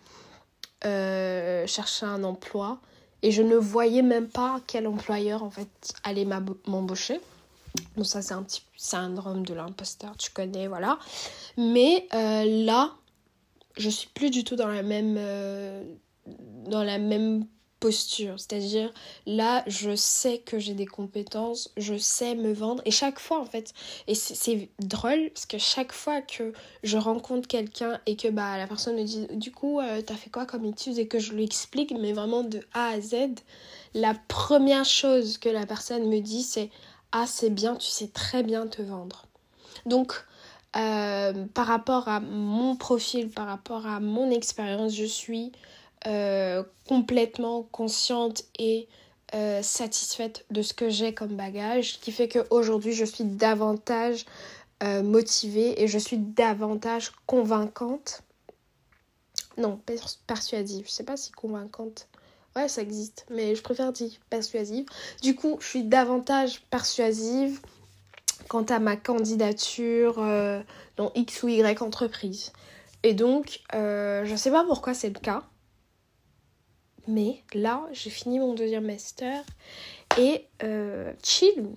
euh, 0.84 1.66
chercher 1.66 2.06
un 2.06 2.22
emploi. 2.24 2.80
Et 3.22 3.30
je 3.30 3.42
ne 3.42 3.56
voyais 3.56 4.02
même 4.02 4.28
pas 4.28 4.60
quel 4.66 4.86
employeur, 4.86 5.42
en 5.42 5.50
fait, 5.50 5.94
allait 6.04 6.26
m'embaucher. 6.66 7.20
Donc, 7.96 8.06
ça, 8.06 8.22
c'est 8.22 8.34
un 8.34 8.42
petit 8.42 8.62
syndrome 8.76 9.44
de 9.44 9.54
l'imposteur, 9.54 10.16
tu 10.16 10.30
connais, 10.30 10.66
voilà. 10.68 10.98
Mais 11.56 12.06
euh, 12.14 12.64
là, 12.64 12.92
je 13.76 13.88
suis 13.88 14.08
plus 14.08 14.30
du 14.30 14.44
tout 14.44 14.56
dans 14.56 14.68
la 14.68 14.82
même. 14.82 15.18
dans 16.66 16.82
la 16.82 16.98
même 16.98 17.46
posture. 17.80 18.34
C'est-à-dire, 18.38 18.92
là, 19.26 19.62
je 19.66 19.94
sais 19.94 20.38
que 20.38 20.58
j'ai 20.58 20.74
des 20.74 20.86
compétences, 20.86 21.70
je 21.76 21.96
sais 21.96 22.34
me 22.34 22.52
vendre. 22.52 22.82
Et 22.84 22.90
chaque 22.90 23.18
fois, 23.18 23.40
en 23.40 23.44
fait, 23.44 23.72
et 24.06 24.14
c'est 24.14 24.68
drôle, 24.78 25.30
parce 25.34 25.46
que 25.46 25.58
chaque 25.58 25.92
fois 25.92 26.22
que 26.22 26.52
je 26.82 26.96
rencontre 26.96 27.46
quelqu'un 27.48 28.00
et 28.06 28.16
que 28.16 28.28
bah, 28.28 28.56
la 28.56 28.66
personne 28.66 28.96
me 28.96 29.04
dit, 29.04 29.26
du 29.32 29.52
coup, 29.52 29.80
euh, 29.80 30.02
t'as 30.02 30.14
fait 30.14 30.30
quoi 30.30 30.46
comme 30.46 30.64
étude 30.64 30.98
et 30.98 31.06
que 31.06 31.18
je 31.18 31.32
lui 31.32 31.44
explique, 31.44 31.92
mais 31.98 32.12
vraiment 32.12 32.42
de 32.42 32.60
A 32.72 32.88
à 32.88 33.00
Z, 33.00 33.14
la 33.94 34.14
première 34.28 34.84
chose 34.84 35.38
que 35.38 35.48
la 35.48 35.66
personne 35.66 36.08
me 36.08 36.20
dit, 36.20 36.42
c'est, 36.42 36.70
ah, 37.12 37.26
c'est 37.26 37.50
bien, 37.50 37.76
tu 37.76 37.88
sais 37.88 38.08
très 38.08 38.42
bien 38.42 38.66
te 38.66 38.82
vendre. 38.82 39.26
Donc, 39.84 40.24
euh, 40.76 41.46
par 41.54 41.66
rapport 41.66 42.08
à 42.08 42.20
mon 42.20 42.76
profil, 42.76 43.30
par 43.30 43.46
rapport 43.46 43.86
à 43.86 44.00
mon 44.00 44.30
expérience, 44.30 44.94
je 44.94 45.04
suis 45.04 45.52
euh, 46.06 46.62
complètement 46.86 47.64
consciente 47.72 48.44
et 48.60 48.86
euh, 49.34 49.60
satisfaite 49.60 50.44
de 50.52 50.62
ce 50.62 50.72
que 50.72 50.88
j'ai 50.88 51.12
comme 51.12 51.34
bagage, 51.34 51.98
qui 51.98 52.12
fait 52.12 52.28
qu'aujourd'hui 52.28 52.92
je 52.92 53.04
suis 53.04 53.24
davantage 53.24 54.24
euh, 54.84 55.02
motivée 55.02 55.82
et 55.82 55.88
je 55.88 55.98
suis 55.98 56.18
davantage 56.18 57.10
convaincante. 57.26 58.22
Non, 59.58 59.80
persuasive. 60.28 60.86
Je 60.86 60.92
sais 60.92 61.02
pas 61.02 61.16
si 61.16 61.32
convaincante. 61.32 62.06
Ouais, 62.54 62.68
ça 62.68 62.82
existe, 62.82 63.26
mais 63.28 63.56
je 63.56 63.62
préfère 63.62 63.92
dire 63.92 64.12
persuasive. 64.30 64.86
Du 65.22 65.34
coup, 65.34 65.56
je 65.60 65.66
suis 65.66 65.82
davantage 65.82 66.62
persuasive 66.70 67.60
quant 68.48 68.64
à 68.64 68.78
ma 68.78 68.96
candidature 68.96 70.24
dans 70.96 71.10
X 71.14 71.42
ou 71.42 71.48
Y 71.48 71.82
entreprise. 71.82 72.52
Et 73.02 73.12
donc, 73.12 73.60
je 73.72 74.34
sais 74.36 74.50
pas 74.50 74.64
pourquoi 74.64 74.94
c'est 74.94 75.08
le 75.08 75.18
cas. 75.18 75.42
Mais 77.08 77.42
là, 77.54 77.86
j'ai 77.92 78.10
fini 78.10 78.38
mon 78.38 78.54
deuxième 78.54 78.86
master 78.86 79.42
et 80.18 80.46
euh, 80.62 81.12
chill, 81.22 81.68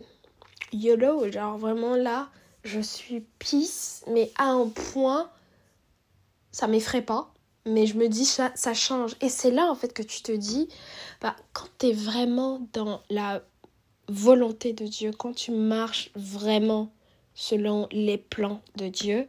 YOLO, 0.73 1.31
genre 1.31 1.57
vraiment 1.57 1.95
là, 1.95 2.29
je 2.63 2.79
suis 2.79 3.21
peace, 3.37 4.03
mais 4.07 4.31
à 4.37 4.49
un 4.49 4.67
point, 4.69 5.29
ça 6.51 6.67
m'effraie 6.67 7.01
pas, 7.01 7.31
mais 7.65 7.85
je 7.85 7.95
me 7.97 8.07
dis 8.07 8.25
ça, 8.25 8.51
ça 8.55 8.73
change. 8.73 9.15
Et 9.21 9.29
c'est 9.29 9.51
là 9.51 9.69
en 9.69 9.75
fait 9.75 9.93
que 9.93 10.03
tu 10.03 10.21
te 10.21 10.31
dis, 10.31 10.67
bah, 11.21 11.35
quand 11.53 11.67
tu 11.77 11.87
es 11.87 11.93
vraiment 11.93 12.67
dans 12.73 13.01
la 13.09 13.43
volonté 14.07 14.73
de 14.73 14.85
Dieu, 14.85 15.11
quand 15.11 15.33
tu 15.33 15.51
marches 15.51 16.09
vraiment 16.15 16.91
selon 17.35 17.87
les 17.91 18.17
plans 18.17 18.61
de 18.75 18.87
Dieu, 18.87 19.27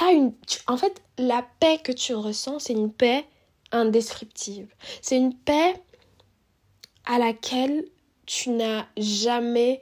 as 0.00 0.12
une, 0.12 0.32
en 0.66 0.76
fait, 0.76 1.02
la 1.18 1.44
paix 1.60 1.78
que 1.82 1.92
tu 1.92 2.14
ressens, 2.14 2.60
c'est 2.60 2.72
une 2.72 2.92
paix 2.92 3.26
indescriptible. 3.72 4.68
C'est 5.02 5.16
une 5.16 5.34
paix 5.34 5.74
à 7.06 7.18
laquelle 7.18 7.84
tu 8.26 8.50
n'as 8.50 8.84
jamais... 8.96 9.80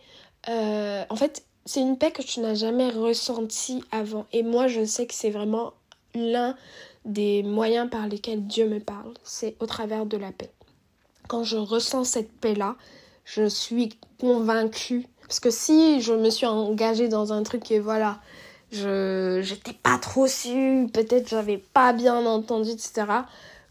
Euh, 0.49 1.05
en 1.11 1.17
fait, 1.17 1.45
c'est 1.65 1.81
une 1.81 1.99
paix 1.99 2.13
que 2.13 2.23
tu 2.23 2.41
n'as 2.41 2.55
jamais 2.55 2.91
ressentie 2.91 3.83
avant. 3.91 4.27
Et 4.33 4.43
moi, 4.43 4.69
je 4.69 4.85
sais 4.85 5.07
que 5.07 5.15
c'est 5.15 5.31
vraiment 5.31 5.73
l'un 6.15 6.57
des 7.05 7.43
moyens 7.43 7.91
par 7.91 8.07
lesquels 8.07 8.47
Dieu 8.47 8.69
me 8.69 8.79
parle. 8.79 9.15
C'est 9.25 9.57
au 9.61 9.67
travers 9.67 10.07
de 10.07 10.17
la 10.17 10.31
paix. 10.33 10.51
Quand 11.29 11.43
je 11.43 11.57
ressens 11.57 12.05
cette 12.05 12.33
paix-là, 12.33 12.77
je 13.25 13.49
suis 13.49 13.91
convaincue. 14.21 15.07
Parce 15.23 15.41
que 15.41 15.51
si 15.51 16.01
je 16.01 16.13
me 16.13 16.31
suis 16.31 16.47
engagée 16.47 17.09
dans 17.09 17.33
un 17.33 17.43
truc 17.43 17.69
et 17.73 17.81
voilà, 17.81 18.21
je 18.71 19.41
j'étais 19.43 19.73
pas 19.73 19.99
trop 19.99 20.29
sûre, 20.29 20.87
peut-être 20.93 21.29
j'avais 21.29 21.59
pas 21.59 21.93
bien 21.93 22.25
entendu, 22.25 22.71
etc 22.71 23.07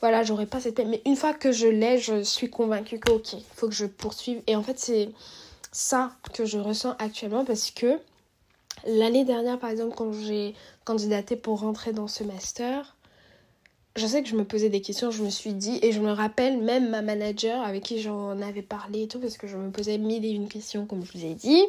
voilà, 0.01 0.23
j'aurais 0.23 0.45
pas 0.45 0.59
cette 0.59 0.79
Mais 0.79 1.01
une 1.05 1.15
fois 1.15 1.33
que 1.33 1.51
je 1.51 1.67
l'ai, 1.67 1.99
je 1.99 2.23
suis 2.23 2.49
convaincue 2.49 2.99
que, 2.99 3.11
ok, 3.11 3.35
faut 3.55 3.67
que 3.67 3.73
je 3.73 3.85
poursuive. 3.85 4.41
Et 4.47 4.55
en 4.55 4.63
fait, 4.63 4.77
c'est 4.77 5.09
ça 5.71 6.11
que 6.33 6.45
je 6.45 6.57
ressens 6.57 6.95
actuellement 6.99 7.45
parce 7.45 7.71
que 7.71 7.99
l'année 8.85 9.25
dernière, 9.25 9.59
par 9.59 9.69
exemple, 9.69 9.95
quand 9.95 10.11
j'ai 10.13 10.53
candidaté 10.83 11.35
pour 11.35 11.59
rentrer 11.59 11.93
dans 11.93 12.07
ce 12.07 12.23
master, 12.23 12.94
je 13.95 14.07
sais 14.07 14.21
que 14.21 14.27
je 14.27 14.35
me 14.35 14.43
posais 14.43 14.69
des 14.69 14.81
questions, 14.81 15.09
je 15.09 15.23
me 15.23 15.29
suis 15.29 15.53
dit, 15.53 15.79
et 15.81 15.93
je 15.93 16.01
me 16.01 16.11
rappelle 16.11 16.61
même 16.61 16.89
ma 16.89 17.01
manager 17.01 17.61
avec 17.61 17.83
qui 17.83 18.01
j'en 18.01 18.41
avais 18.41 18.61
parlé 18.61 19.03
et 19.03 19.07
tout, 19.07 19.19
parce 19.19 19.37
que 19.37 19.47
je 19.47 19.55
me 19.55 19.71
posais 19.71 19.97
mille 19.97 20.25
et 20.25 20.31
une 20.31 20.49
questions, 20.49 20.85
comme 20.85 21.05
je 21.05 21.17
vous 21.17 21.25
ai 21.25 21.33
dit. 21.33 21.63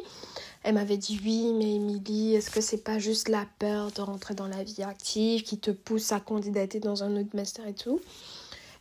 Elle 0.63 0.73
m'avait 0.75 0.97
dit 0.97 1.19
oui, 1.23 1.53
mais 1.53 1.75
Émilie, 1.75 2.35
est-ce 2.35 2.51
que 2.51 2.59
c'est 2.59 2.83
pas 2.83 2.99
juste 2.99 3.29
la 3.29 3.45
peur 3.59 3.91
de 3.91 4.01
rentrer 4.01 4.33
dans 4.33 4.47
la 4.47 4.63
vie 4.63 4.83
active 4.83 5.43
qui 5.43 5.57
te 5.57 5.71
pousse 5.71 6.11
à 6.11 6.19
candidater 6.19 6.81
dans 6.81 7.03
un 7.03 7.15
autre 7.15 7.29
master 7.33 7.65
et 7.65 7.73
tout? 7.73 8.01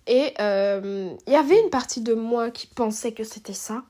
Et 0.08 0.34
euh, 0.40 1.12
il 1.26 1.32
y 1.32 1.36
avait 1.36 1.60
une 1.60 1.70
partie 1.70 2.00
de 2.00 2.14
moi 2.14 2.50
qui 2.50 2.66
pensait 2.66 3.12
que 3.12 3.22
c'était 3.22 3.52
ça. 3.52 3.84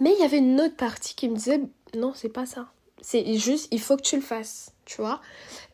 Mais 0.00 0.12
il 0.12 0.20
y 0.20 0.24
avait 0.24 0.38
une 0.38 0.60
autre 0.60 0.76
partie 0.76 1.14
qui 1.14 1.28
me 1.28 1.36
disait 1.36 1.60
non, 1.96 2.12
c'est 2.14 2.28
pas 2.28 2.46
ça. 2.46 2.66
C'est 3.00 3.36
juste, 3.36 3.68
il 3.70 3.80
faut 3.80 3.96
que 3.96 4.02
tu 4.02 4.16
le 4.16 4.22
fasses, 4.22 4.72
tu 4.84 5.00
vois. 5.00 5.20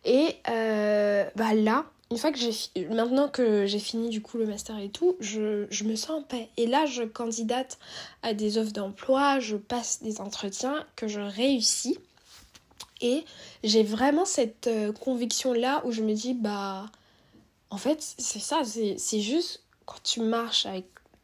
Et 0.04 0.36
euh, 0.48 1.24
bah 1.36 1.54
là, 1.54 1.86
une 2.10 2.18
fois 2.18 2.32
que 2.32 2.38
j'ai 2.38 2.88
maintenant 2.88 3.28
que 3.28 3.66
j'ai 3.66 3.78
fini 3.78 4.08
du 4.08 4.20
coup 4.20 4.36
le 4.36 4.46
master 4.46 4.76
et 4.78 4.88
tout, 4.88 5.16
je, 5.20 5.84
me 5.84 5.94
sens 5.94 6.10
en 6.10 6.22
paix. 6.22 6.48
Et 6.56 6.66
là, 6.66 6.84
je 6.84 7.04
candidate 7.04 7.78
à 8.22 8.34
des 8.34 8.58
offres 8.58 8.72
d'emploi, 8.72 9.38
je 9.38 9.56
passe 9.56 10.02
des 10.02 10.20
entretiens 10.20 10.84
que 10.96 11.06
je 11.06 11.20
réussis. 11.20 11.98
Et 13.00 13.24
j'ai 13.62 13.84
vraiment 13.84 14.24
cette 14.24 14.66
euh, 14.66 14.92
conviction 14.92 15.52
là 15.52 15.82
où 15.86 15.92
je 15.92 16.02
me 16.02 16.12
dis 16.12 16.34
bah 16.34 16.86
en 17.70 17.78
fait, 17.78 18.02
c'est 18.18 18.40
ça, 18.40 18.62
c'est 18.64 19.20
juste 19.20 19.62
quand 19.86 20.02
tu 20.02 20.20
marches 20.20 20.66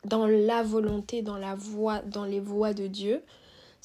dans 0.04 0.26
la 0.26 0.62
volonté, 0.62 1.20
dans 1.20 1.36
la 1.36 1.56
voie, 1.56 1.98
dans 2.02 2.24
les 2.24 2.40
voies 2.40 2.72
de 2.72 2.86
Dieu, 2.86 3.22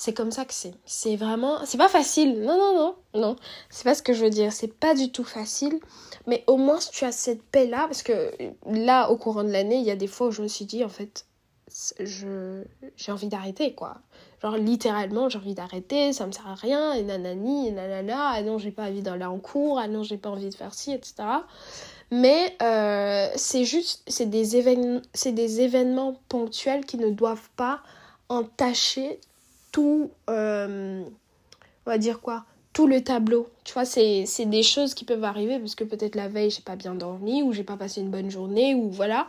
c'est 0.01 0.13
comme 0.13 0.31
ça 0.31 0.45
que 0.45 0.53
c'est. 0.55 0.73
C'est 0.83 1.15
vraiment. 1.15 1.63
C'est 1.63 1.77
pas 1.77 1.87
facile. 1.87 2.41
Non, 2.41 2.57
non, 2.57 2.75
non. 2.75 2.95
Non. 3.21 3.35
C'est 3.69 3.83
pas 3.83 3.93
ce 3.93 4.01
que 4.01 4.13
je 4.13 4.23
veux 4.23 4.31
dire. 4.31 4.51
C'est 4.51 4.73
pas 4.73 4.95
du 4.95 5.11
tout 5.11 5.23
facile. 5.23 5.79
Mais 6.25 6.43
au 6.47 6.57
moins, 6.57 6.79
tu 6.91 7.05
as 7.05 7.11
cette 7.11 7.43
paix-là. 7.43 7.85
Parce 7.85 8.01
que 8.01 8.31
là, 8.65 9.11
au 9.11 9.17
courant 9.17 9.43
de 9.43 9.51
l'année, 9.51 9.75
il 9.75 9.83
y 9.83 9.91
a 9.91 9.95
des 9.95 10.07
fois 10.07 10.29
où 10.29 10.31
je 10.31 10.41
me 10.41 10.47
suis 10.47 10.65
dit, 10.65 10.83
en 10.83 10.89
fait, 10.89 11.27
je 11.99 12.63
j'ai 12.95 13.11
envie 13.11 13.27
d'arrêter, 13.27 13.75
quoi. 13.75 13.97
Genre, 14.41 14.57
littéralement, 14.57 15.29
j'ai 15.29 15.37
envie 15.37 15.53
d'arrêter. 15.53 16.13
Ça 16.13 16.25
me 16.25 16.31
sert 16.31 16.47
à 16.47 16.55
rien. 16.55 16.93
Et 16.93 17.03
nanani, 17.03 17.67
et 17.67 17.71
nanana. 17.71 18.31
Ah 18.31 18.41
non, 18.41 18.57
j'ai 18.57 18.71
pas 18.71 18.87
envie 18.87 19.03
d'aller 19.03 19.25
en 19.25 19.37
cours. 19.37 19.77
Ah 19.77 19.87
non, 19.87 20.01
j'ai 20.01 20.17
pas 20.17 20.31
envie 20.31 20.49
de 20.49 20.55
faire 20.55 20.73
ci, 20.73 20.93
etc. 20.93 21.13
Mais 22.09 22.57
euh, 22.63 23.29
c'est 23.35 23.65
juste. 23.65 24.01
C'est 24.07 24.31
des, 24.31 24.57
événements, 24.57 25.01
des 25.23 25.61
événements 25.61 26.15
ponctuels 26.27 26.85
qui 26.87 26.97
ne 26.97 27.11
doivent 27.11 27.51
pas 27.55 27.83
entacher 28.29 29.19
tout, 29.71 30.11
euh, 30.29 31.03
on 31.85 31.89
va 31.89 31.97
dire 31.97 32.21
quoi, 32.21 32.45
tout 32.73 32.87
le 32.87 33.03
tableau. 33.03 33.49
Tu 33.63 33.73
vois, 33.73 33.85
c'est 33.85 34.25
des 34.45 34.63
choses 34.63 34.93
qui 34.93 35.05
peuvent 35.05 35.23
arriver 35.23 35.59
parce 35.59 35.75
que 35.75 35.83
peut-être 35.83 36.15
la 36.15 36.27
veille, 36.27 36.49
j'ai 36.49 36.61
pas 36.61 36.75
bien 36.75 36.95
dormi 36.95 37.43
ou 37.43 37.53
j'ai 37.53 37.63
pas 37.63 37.77
passé 37.77 38.01
une 38.01 38.09
bonne 38.09 38.31
journée 38.31 38.75
ou 38.75 38.89
voilà. 38.89 39.27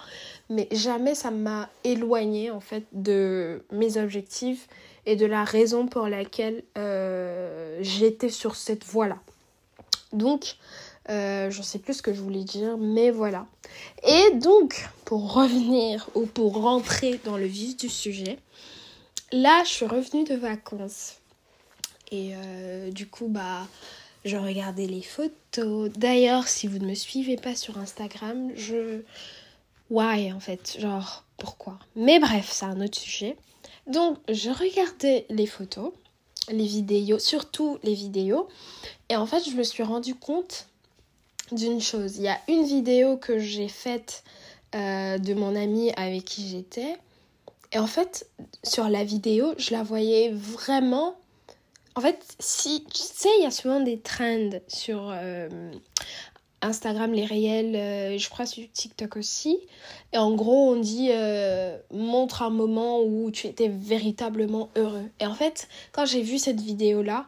Mais 0.49 0.69
jamais 0.73 1.15
ça 1.15 1.31
m'a 1.31 1.69
éloigné 1.85 2.51
en 2.51 2.61
fait 2.61 2.85
de 2.93 3.65
mes 3.73 3.97
objectifs 3.97 4.69
et 5.07 5.17
de 5.17 5.27
la 5.27 5.45
raison 5.45 5.87
pour 5.87 6.07
laquelle 6.07 6.63
euh, 6.79 7.79
j'étais 7.81 8.29
sur 8.29 8.55
cette 8.55 8.85
voie-là. 8.85 9.19
Donc, 10.13 10.57
euh, 11.09 11.51
je 11.51 11.63
sais 11.63 11.79
plus 11.79 11.95
ce 11.95 12.03
que 12.03 12.13
je 12.13 12.21
voulais 12.21 12.45
dire, 12.45 12.77
mais 12.79 13.11
voilà. 13.11 13.47
Et 14.07 14.37
donc, 14.37 14.89
pour 15.05 15.33
revenir 15.33 16.09
ou 16.15 16.27
pour 16.27 16.61
rentrer 16.63 17.19
dans 17.25 17.37
le 17.37 17.47
vif 17.47 17.77
du 17.77 17.89
sujet, 17.89 18.39
là, 19.33 19.63
je 19.65 19.71
suis 19.71 19.87
revenue 19.87 20.25
de 20.25 20.35
vacances. 20.35 21.17
Et 22.11 22.33
euh, 22.35 22.91
du 22.91 23.07
coup, 23.07 23.29
bah, 23.29 23.67
je 24.25 24.37
regardais 24.37 24.87
les 24.87 25.03
photos. 25.03 25.91
D'ailleurs, 25.91 26.47
si 26.47 26.67
vous 26.67 26.79
ne 26.79 26.87
me 26.87 26.95
suivez 26.95 27.37
pas 27.37 27.57
sur 27.57 27.79
Instagram, 27.79 28.51
je... 28.55 29.01
Why 29.91 30.33
en 30.33 30.41
fait 30.41 30.79
Genre, 30.79 31.25
pourquoi? 31.37 31.79
Mais 31.97 32.19
bref, 32.19 32.49
c'est 32.51 32.65
un 32.65 32.81
autre 32.81 32.99
sujet. 32.99 33.37
Donc, 33.87 34.17
je 34.29 34.51
regardais 34.51 35.27
les 35.29 35.47
photos, 35.47 35.93
les 36.51 36.67
vidéos, 36.67 37.19
surtout 37.19 37.79
les 37.83 37.95
vidéos. 37.95 38.49
Et 39.09 39.17
en 39.17 39.27
fait, 39.27 39.43
je 39.49 39.57
me 39.57 39.63
suis 39.63 39.83
rendu 39.83 40.15
compte 40.15 40.69
d'une 41.51 41.81
chose. 41.81 42.17
Il 42.17 42.23
y 42.23 42.29
a 42.29 42.39
une 42.49 42.65
vidéo 42.65 43.17
que 43.17 43.39
j'ai 43.39 43.69
faite 43.69 44.23
euh, 44.75 45.19
de 45.19 45.35
mon 45.35 45.55
ami 45.55 45.93
avec 45.97 46.25
qui 46.25 46.49
j'étais. 46.49 46.97
Et 47.73 47.79
en 47.79 47.87
fait, 47.87 48.29
sur 48.63 48.89
la 48.89 49.03
vidéo, 49.03 49.55
je 49.59 49.73
la 49.73 49.83
voyais 49.83 50.31
vraiment. 50.31 51.17
En 51.95 52.01
fait, 52.01 52.23
si 52.39 52.85
tu 52.85 53.01
sais, 53.03 53.29
il 53.39 53.45
y 53.45 53.47
a 53.47 53.51
souvent 53.51 53.81
des 53.81 53.99
trends 53.99 54.51
sur 54.69 55.11
euh, 55.11 55.49
Instagram, 56.61 57.13
les 57.13 57.25
réels, 57.25 57.77
euh, 57.77 58.19
je 58.19 58.29
crois 58.31 58.47
sur 58.47 58.65
TikTok 58.73 59.17
aussi. 59.17 59.59
Et 60.13 60.19
en 60.19 60.33
gros, 60.33 60.73
on 60.73 60.77
dit 60.77 61.09
euh, 61.13 61.77
montre 61.93 62.43
un 62.43 62.51
moment 62.51 63.03
où 63.03 63.31
tu 63.31 63.47
étais 63.47 63.69
véritablement 63.69 64.71
heureux. 64.77 65.09
Et 65.21 65.27
en 65.27 65.35
fait, 65.35 65.69
quand 65.93 66.07
j'ai 66.07 66.23
vu 66.23 66.39
cette 66.39 66.61
vidéo-là, 66.61 67.27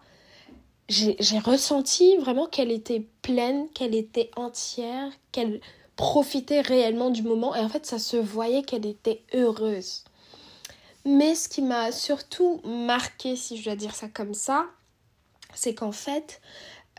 j'ai 0.88 1.38
ressenti 1.38 2.16
vraiment 2.18 2.46
qu'elle 2.46 2.70
était 2.70 3.06
pleine, 3.22 3.68
qu'elle 3.70 3.94
était 3.94 4.30
entière, 4.36 5.10
qu'elle 5.32 5.60
profitait 5.96 6.60
réellement 6.60 7.08
du 7.08 7.22
moment. 7.22 7.54
Et 7.54 7.60
en 7.60 7.68
fait, 7.70 7.86
ça 7.86 7.98
se 7.98 8.18
voyait 8.18 8.62
qu'elle 8.62 8.84
était 8.84 9.22
heureuse. 9.32 10.04
Mais 11.04 11.34
ce 11.34 11.49
qui 11.49 11.62
m'a 11.62 11.92
surtout 11.92 12.61
marqué, 12.64 13.37
si 13.37 13.58
je 13.58 13.64
dois 13.64 13.76
dire 13.76 13.94
ça 13.94 14.08
comme 14.08 14.34
ça, 14.34 14.66
c'est 15.54 15.75
qu'en 15.75 15.92
fait, 15.92 16.40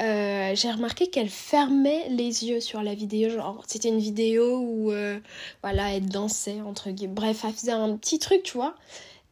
euh, 0.02 0.54
j'ai 0.56 0.72
remarqué 0.72 1.08
qu'elle 1.08 1.30
fermait 1.30 2.08
les 2.10 2.46
yeux 2.46 2.60
sur 2.60 2.84
la 2.84 2.94
vidéo. 2.94 3.30
Genre, 3.30 3.64
c'était 3.68 3.90
une 3.90 4.00
vidéo 4.00 4.60
où, 4.60 4.92
euh, 4.92 5.20
voilà, 5.64 5.94
elle 5.94 6.08
dansait, 6.08 6.62
entre 6.62 6.92
guillemets. 6.92 7.14
Bref, 7.14 7.46
elle 7.46 7.54
faisait 7.54 7.72
un 7.72 7.96
petit 7.98 8.20
truc, 8.20 8.44
tu 8.44 8.54
vois. 8.54 8.76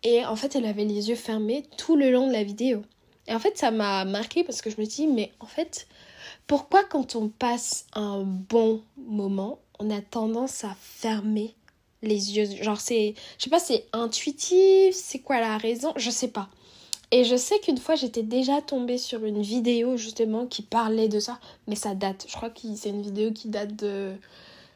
Et 0.04 0.26
en 0.26 0.36
fait, 0.36 0.56
elle 0.56 0.66
avait 0.66 0.86
les 0.86 1.10
yeux 1.10 1.16
fermés 1.16 1.64
tout 1.78 1.96
le 1.96 2.12
long 2.12 2.28
de 2.28 2.34
la 2.34 2.44
vidéo. 2.44 2.84
Et 3.28 3.34
en 3.34 3.40
fait, 3.40 3.58
ça 3.58 3.72
m'a 3.72 4.06
marqué 4.06 4.44
parce 4.44 4.62
que 4.62 4.70
je 4.70 4.80
me 4.80 4.86
dis, 4.86 5.08
mais 5.08 5.32
en 5.40 5.46
fait, 5.46 5.88
pourquoi 6.48 6.84
quand 6.84 7.16
on 7.16 7.30
passe 7.30 7.86
un 7.94 8.24
bon 8.24 8.82
moment, 8.98 9.60
on 9.80 9.90
a 9.90 10.02
tendance 10.02 10.64
à 10.64 10.76
fermer 10.80 11.56
les 12.04 12.38
yeux 12.38 12.46
Genre, 12.62 12.80
c'est, 12.80 13.16
je 13.38 13.44
sais 13.44 13.50
pas, 13.50 13.60
c'est 13.60 13.86
intuitif, 13.94 14.94
c'est 14.96 15.20
quoi 15.20 15.40
la 15.40 15.58
raison 15.58 15.94
Je 15.96 16.10
sais 16.10 16.28
pas. 16.28 16.50
Et 17.12 17.24
je 17.24 17.36
sais 17.36 17.60
qu'une 17.60 17.78
fois, 17.78 17.96
j'étais 17.96 18.24
déjà 18.24 18.62
tombée 18.62 18.98
sur 18.98 19.24
une 19.24 19.42
vidéo 19.42 19.98
justement 19.98 20.48
qui 20.48 20.64
parlait 20.64 21.08
de 21.08 21.20
ça, 21.20 21.40
mais 21.68 21.76
ça 21.76 21.94
date. 21.94 22.26
Je 22.28 22.36
crois 22.36 22.50
que 22.50 22.62
c'est 22.76 22.90
une 22.90 23.04
vidéo 23.04 23.32
qui 23.32 23.50
date 23.50 23.76
de. 23.76 24.14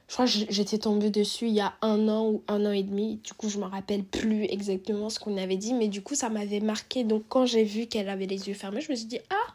Je 0.07 0.13
crois 0.13 0.25
que 0.25 0.31
j'étais 0.49 0.77
tombée 0.77 1.09
dessus 1.09 1.47
il 1.47 1.55
y 1.55 1.59
a 1.59 1.73
un 1.81 2.07
an 2.07 2.29
ou 2.29 2.43
un 2.47 2.65
an 2.65 2.71
et 2.71 2.83
demi. 2.83 3.19
Du 3.23 3.33
coup, 3.33 3.49
je 3.49 3.57
me 3.57 3.65
rappelle 3.65 4.03
plus 4.03 4.45
exactement 4.45 5.09
ce 5.09 5.19
qu'on 5.19 5.35
avait 5.35 5.57
dit, 5.57 5.73
mais 5.73 5.87
du 5.87 6.01
coup, 6.01 6.15
ça 6.15 6.29
m'avait 6.29 6.59
marqué. 6.59 7.03
Donc, 7.03 7.23
quand 7.27 7.45
j'ai 7.45 7.63
vu 7.63 7.87
qu'elle 7.87 8.07
avait 8.07 8.27
les 8.27 8.47
yeux 8.47 8.53
fermés, 8.53 8.81
je 8.81 8.91
me 8.91 8.95
suis 8.95 9.07
dit 9.07 9.19
Ah, 9.31 9.53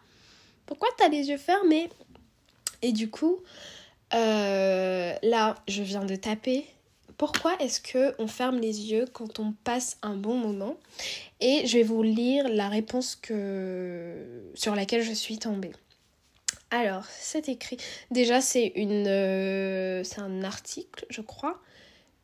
pourquoi 0.67 0.89
t'as 0.99 1.09
les 1.09 1.29
yeux 1.29 1.39
fermés? 1.39 1.89
Et 2.83 2.91
du 2.91 3.09
coup, 3.11 3.39
euh, 4.13 5.15
là, 5.23 5.55
je 5.69 5.83
viens 5.85 6.05
de 6.05 6.17
taper 6.17 6.67
pourquoi 7.23 7.55
est-ce 7.61 7.81
que 7.81 8.17
on 8.19 8.27
ferme 8.27 8.59
les 8.59 8.91
yeux 8.91 9.05
quand 9.13 9.39
on 9.39 9.53
passe 9.53 9.97
un 10.03 10.17
bon 10.17 10.35
moment? 10.35 10.77
Et 11.41 11.65
je 11.69 11.79
vais 11.79 11.85
vous 11.85 12.03
lire 12.03 12.49
la 12.49 12.69
réponse 12.69 13.15
que 13.15 14.43
sur 14.55 14.75
laquelle 14.75 15.05
je 15.05 15.13
suis 15.13 15.39
tombée. 15.39 15.71
Alors, 16.73 17.05
c'est 17.05 17.49
écrit. 17.49 17.77
Déjà, 18.11 18.41
c'est 18.41 18.73
euh, 18.77 20.03
un 20.17 20.43
article, 20.43 21.07
je 21.11 21.21
crois, 21.21 21.61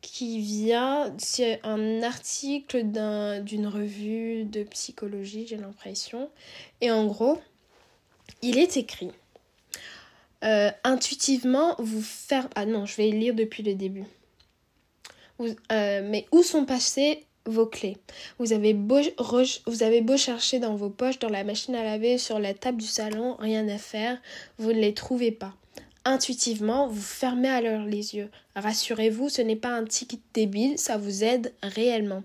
qui 0.01 0.41
vient. 0.41 1.15
C'est 1.17 1.61
un 1.63 2.03
article 2.03 2.83
d'une 2.83 3.67
revue 3.67 4.43
de 4.43 4.63
psychologie, 4.63 5.47
j'ai 5.47 5.55
l'impression. 5.55 6.29
Et 6.81 6.91
en 6.91 7.05
gros, 7.05 7.39
il 8.41 8.57
est 8.57 8.75
écrit. 8.75 9.11
Euh, 10.43 10.71
intuitivement, 10.83 11.75
vous 11.79 12.01
faire. 12.01 12.49
Ah 12.55 12.65
non, 12.65 12.85
je 12.85 12.97
vais 12.97 13.11
lire 13.11 13.33
depuis 13.33 13.63
le 13.63 13.75
début. 13.75 14.03
Euh, 15.39 16.01
mais 16.03 16.25
où 16.31 16.43
sont 16.43 16.65
passées 16.65 17.25
vos 17.45 17.65
clés? 17.65 17.97
Vous 18.37 18.53
avez, 18.53 18.73
beau, 18.73 18.99
vous 19.65 19.83
avez 19.83 20.01
beau 20.01 20.17
chercher 20.17 20.59
dans 20.59 20.75
vos 20.75 20.89
poches, 20.89 21.19
dans 21.19 21.29
la 21.29 21.43
machine 21.43 21.75
à 21.75 21.83
laver, 21.83 22.17
sur 22.17 22.39
la 22.39 22.53
table 22.53 22.79
du 22.79 22.87
salon, 22.87 23.35
rien 23.39 23.67
à 23.67 23.77
faire, 23.77 24.17
vous 24.57 24.73
ne 24.73 24.79
les 24.79 24.93
trouvez 24.93 25.31
pas. 25.31 25.53
Intuitivement, 26.05 26.87
vous 26.87 27.01
fermez 27.01 27.49
alors 27.49 27.85
les 27.85 28.15
yeux. 28.15 28.29
Rassurez-vous, 28.55 29.29
ce 29.29 29.41
n'est 29.41 29.55
pas 29.55 29.69
un 29.69 29.85
tic 29.85 30.19
débile, 30.33 30.79
ça 30.79 30.97
vous 30.97 31.23
aide 31.23 31.53
réellement. 31.61 32.23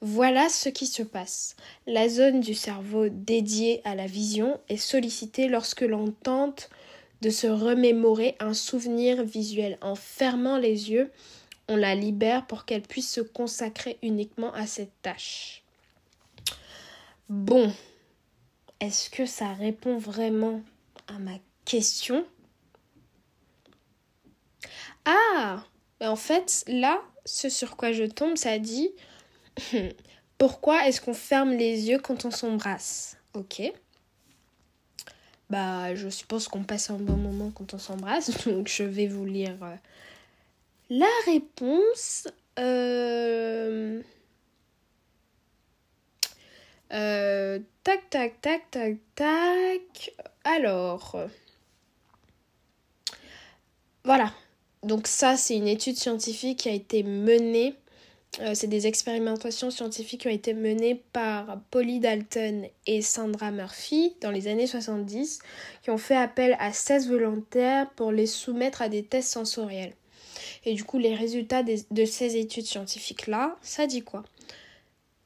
Voilà 0.00 0.48
ce 0.48 0.68
qui 0.68 0.86
se 0.86 1.02
passe. 1.02 1.56
La 1.86 2.08
zone 2.08 2.40
du 2.40 2.54
cerveau 2.54 3.08
dédiée 3.08 3.80
à 3.84 3.96
la 3.96 4.06
vision 4.06 4.60
est 4.68 4.76
sollicitée 4.76 5.48
lorsque 5.48 5.82
l'on 5.82 6.12
tente 6.22 6.70
de 7.20 7.30
se 7.30 7.48
remémorer 7.48 8.36
un 8.38 8.54
souvenir 8.54 9.24
visuel. 9.24 9.76
En 9.80 9.96
fermant 9.96 10.56
les 10.56 10.92
yeux, 10.92 11.10
on 11.68 11.76
la 11.76 11.94
libère 11.94 12.46
pour 12.46 12.64
qu'elle 12.64 12.82
puisse 12.82 13.12
se 13.12 13.20
consacrer 13.20 13.98
uniquement 14.02 14.52
à 14.54 14.66
cette 14.66 14.92
tâche. 15.02 15.62
Bon, 17.28 17.72
est-ce 18.80 19.10
que 19.10 19.26
ça 19.26 19.52
répond 19.52 19.98
vraiment 19.98 20.62
à 21.06 21.18
ma 21.18 21.38
question? 21.64 22.24
Ah 25.04 25.64
En 26.00 26.16
fait, 26.16 26.64
là, 26.68 27.00
ce 27.24 27.48
sur 27.48 27.76
quoi 27.76 27.92
je 27.92 28.04
tombe, 28.04 28.36
ça 28.36 28.58
dit 28.58 28.90
Pourquoi 30.38 30.86
est-ce 30.86 31.00
qu'on 31.00 31.14
ferme 31.14 31.50
les 31.50 31.88
yeux 31.88 31.98
quand 31.98 32.24
on 32.24 32.30
s'embrasse? 32.30 33.16
Ok. 33.34 33.62
Bah, 35.50 35.94
je 35.94 36.08
suppose 36.08 36.46
qu'on 36.46 36.62
passe 36.62 36.90
un 36.90 36.98
bon 36.98 37.16
moment 37.16 37.50
quand 37.50 37.74
on 37.74 37.78
s'embrasse, 37.78 38.30
donc 38.46 38.68
je 38.68 38.82
vais 38.82 39.06
vous 39.06 39.24
lire 39.24 39.56
euh, 39.62 39.74
la 40.90 41.06
réponse... 41.26 42.28
Euh, 42.58 44.02
euh, 46.92 47.58
tac, 47.84 48.10
tac, 48.10 48.40
tac, 48.40 48.70
tac, 48.70 48.96
tac. 49.14 50.14
Alors... 50.44 51.28
Voilà. 54.04 54.32
Donc 54.82 55.06
ça, 55.06 55.36
c'est 55.36 55.56
une 55.56 55.68
étude 55.68 55.96
scientifique 55.96 56.60
qui 56.60 56.68
a 56.68 56.72
été 56.72 57.02
menée. 57.02 57.74
Euh, 58.40 58.52
c'est 58.54 58.66
des 58.68 58.86
expérimentations 58.86 59.70
scientifiques 59.70 60.22
qui 60.22 60.28
ont 60.28 60.30
été 60.30 60.54
menées 60.54 61.02
par 61.12 61.60
Polly 61.70 61.98
Dalton 61.98 62.66
et 62.86 63.02
Sandra 63.02 63.50
Murphy 63.50 64.14
dans 64.20 64.30
les 64.30 64.48
années 64.48 64.66
70, 64.66 65.40
qui 65.82 65.90
ont 65.90 65.98
fait 65.98 66.16
appel 66.16 66.56
à 66.60 66.72
16 66.72 67.08
volontaires 67.08 67.90
pour 67.90 68.12
les 68.12 68.26
soumettre 68.26 68.82
à 68.82 68.88
des 68.88 69.02
tests 69.02 69.32
sensoriels. 69.32 69.94
Et 70.64 70.74
du 70.74 70.84
coup, 70.84 70.98
les 70.98 71.14
résultats 71.14 71.62
de 71.62 72.04
ces 72.04 72.36
études 72.36 72.66
scientifiques-là, 72.66 73.56
ça 73.62 73.86
dit 73.86 74.02
quoi? 74.02 74.24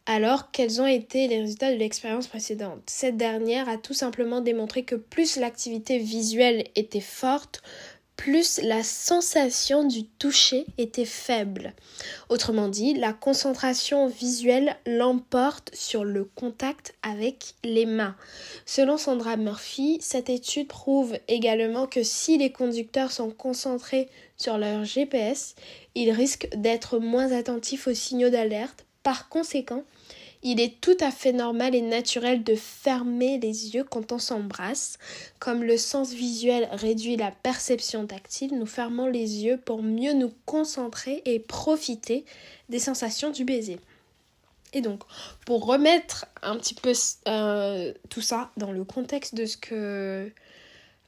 Alors, 0.05 0.51
quels 0.51 0.81
ont 0.81 0.87
été 0.87 1.29
les 1.29 1.41
résultats 1.41 1.73
de 1.73 1.79
l'expérience 1.79 2.27
précédente? 2.27 2.83
Cette 2.87 3.17
dernière 3.17 3.69
a 3.69 3.79
tout 3.79 3.95
simplement 3.95 4.41
démontré 4.41 4.83
que 4.83 4.97
plus 4.97 5.37
l'activité 5.37 5.99
visuelle 5.99 6.65
était 6.75 7.01
forte, 7.01 7.63
plus 8.17 8.61
la 8.63 8.83
sensation 8.83 9.85
du 9.85 10.05
toucher 10.05 10.67
était 10.79 11.05
faible. 11.05 11.75
Autrement 12.29 12.69
dit, 12.69 12.95
la 12.95 13.13
concentration 13.13 14.07
visuelle 14.07 14.77
l'emporte 14.87 15.71
sur 15.75 16.05
le 16.05 16.25
contact 16.25 16.95
avec 17.03 17.55
les 17.65 17.87
mains. 17.87 18.15
Selon 18.65 18.97
Sandra 18.97 19.37
Murphy, 19.37 19.99
cette 20.01 20.31
étude 20.31 20.69
prouve 20.69 21.17
également 21.29 21.87
que 21.87 22.03
si 22.03 22.39
les 22.39 22.53
conducteurs 22.53 23.13
sont 23.13 23.31
concentrés 23.31 24.09
sur 24.37 24.59
leur 24.59 24.85
GPS, 24.85 25.55
ils 25.95 26.11
risquent 26.11 26.49
d'être 26.55 26.99
moins 26.99 27.33
attentifs 27.33 27.87
aux 27.87 27.95
signaux 27.95 28.31
d'alerte. 28.31 28.85
Par 29.03 29.29
conséquent, 29.29 29.83
il 30.43 30.61
est 30.61 30.81
tout 30.81 30.97
à 31.01 31.11
fait 31.11 31.33
normal 31.33 31.75
et 31.75 31.83
naturel 31.83 32.43
de 32.43 32.55
fermer 32.55 33.39
les 33.39 33.75
yeux 33.75 33.85
quand 33.85 34.11
on 34.11 34.19
s'embrasse. 34.19 34.99
Comme 35.39 35.63
le 35.63 35.77
sens 35.77 36.13
visuel 36.13 36.69
réduit 36.73 37.17
la 37.17 37.31
perception 37.31 38.07
tactile, 38.07 38.59
nous 38.59 38.67
fermons 38.67 39.07
les 39.07 39.45
yeux 39.45 39.57
pour 39.57 39.83
mieux 39.83 40.15
nous 40.15 40.33
concentrer 40.45 41.23
et 41.25 41.39
profiter 41.39 42.25
des 42.69 42.81
sensations 42.81 43.31
du 43.31 43.45
baiser. 43.45 43.79
Et 44.73 44.81
donc, 44.81 45.03
pour 45.47 45.67
remettre 45.67 46.27
un 46.43 46.57
petit 46.57 46.75
peu 46.75 46.93
euh, 47.29 47.93
tout 48.09 48.23
ça 48.23 48.51
dans 48.57 48.73
le 48.73 48.85
contexte 48.85 49.35
de 49.35 49.47
ce 49.47 49.57
que 49.57 50.33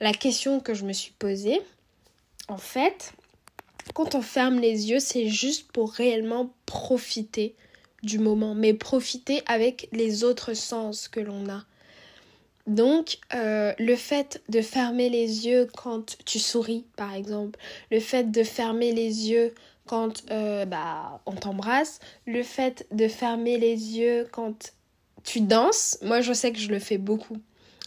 la 0.00 0.12
question 0.12 0.60
que 0.60 0.74
je 0.74 0.84
me 0.84 0.92
suis 0.92 1.12
posée, 1.12 1.60
en 2.48 2.58
fait, 2.58 3.14
quand 3.94 4.14
on 4.14 4.22
ferme 4.22 4.60
les 4.60 4.90
yeux, 4.90 5.00
c'est 5.00 5.28
juste 5.28 5.72
pour 5.72 5.92
réellement 5.92 6.52
profiter 6.66 7.56
du 8.04 8.18
moment, 8.18 8.54
mais 8.54 8.74
profiter 8.74 9.42
avec 9.46 9.88
les 9.92 10.24
autres 10.24 10.54
sens 10.54 11.08
que 11.08 11.20
l'on 11.20 11.48
a. 11.48 11.64
Donc, 12.66 13.18
euh, 13.34 13.74
le 13.78 13.94
fait 13.94 14.42
de 14.48 14.62
fermer 14.62 15.10
les 15.10 15.46
yeux 15.46 15.68
quand 15.76 16.16
tu 16.24 16.38
souris, 16.38 16.84
par 16.96 17.14
exemple, 17.14 17.58
le 17.90 18.00
fait 18.00 18.30
de 18.30 18.42
fermer 18.42 18.92
les 18.92 19.28
yeux 19.30 19.54
quand 19.86 20.24
euh, 20.30 20.64
bah, 20.64 21.20
on 21.26 21.32
t'embrasse, 21.32 22.00
le 22.26 22.42
fait 22.42 22.86
de 22.90 23.06
fermer 23.06 23.58
les 23.58 23.98
yeux 23.98 24.26
quand 24.32 24.72
tu 25.24 25.40
danses, 25.40 25.98
moi 26.02 26.20
je 26.20 26.32
sais 26.32 26.52
que 26.52 26.58
je 26.58 26.68
le 26.68 26.78
fais 26.78 26.98
beaucoup. 26.98 27.38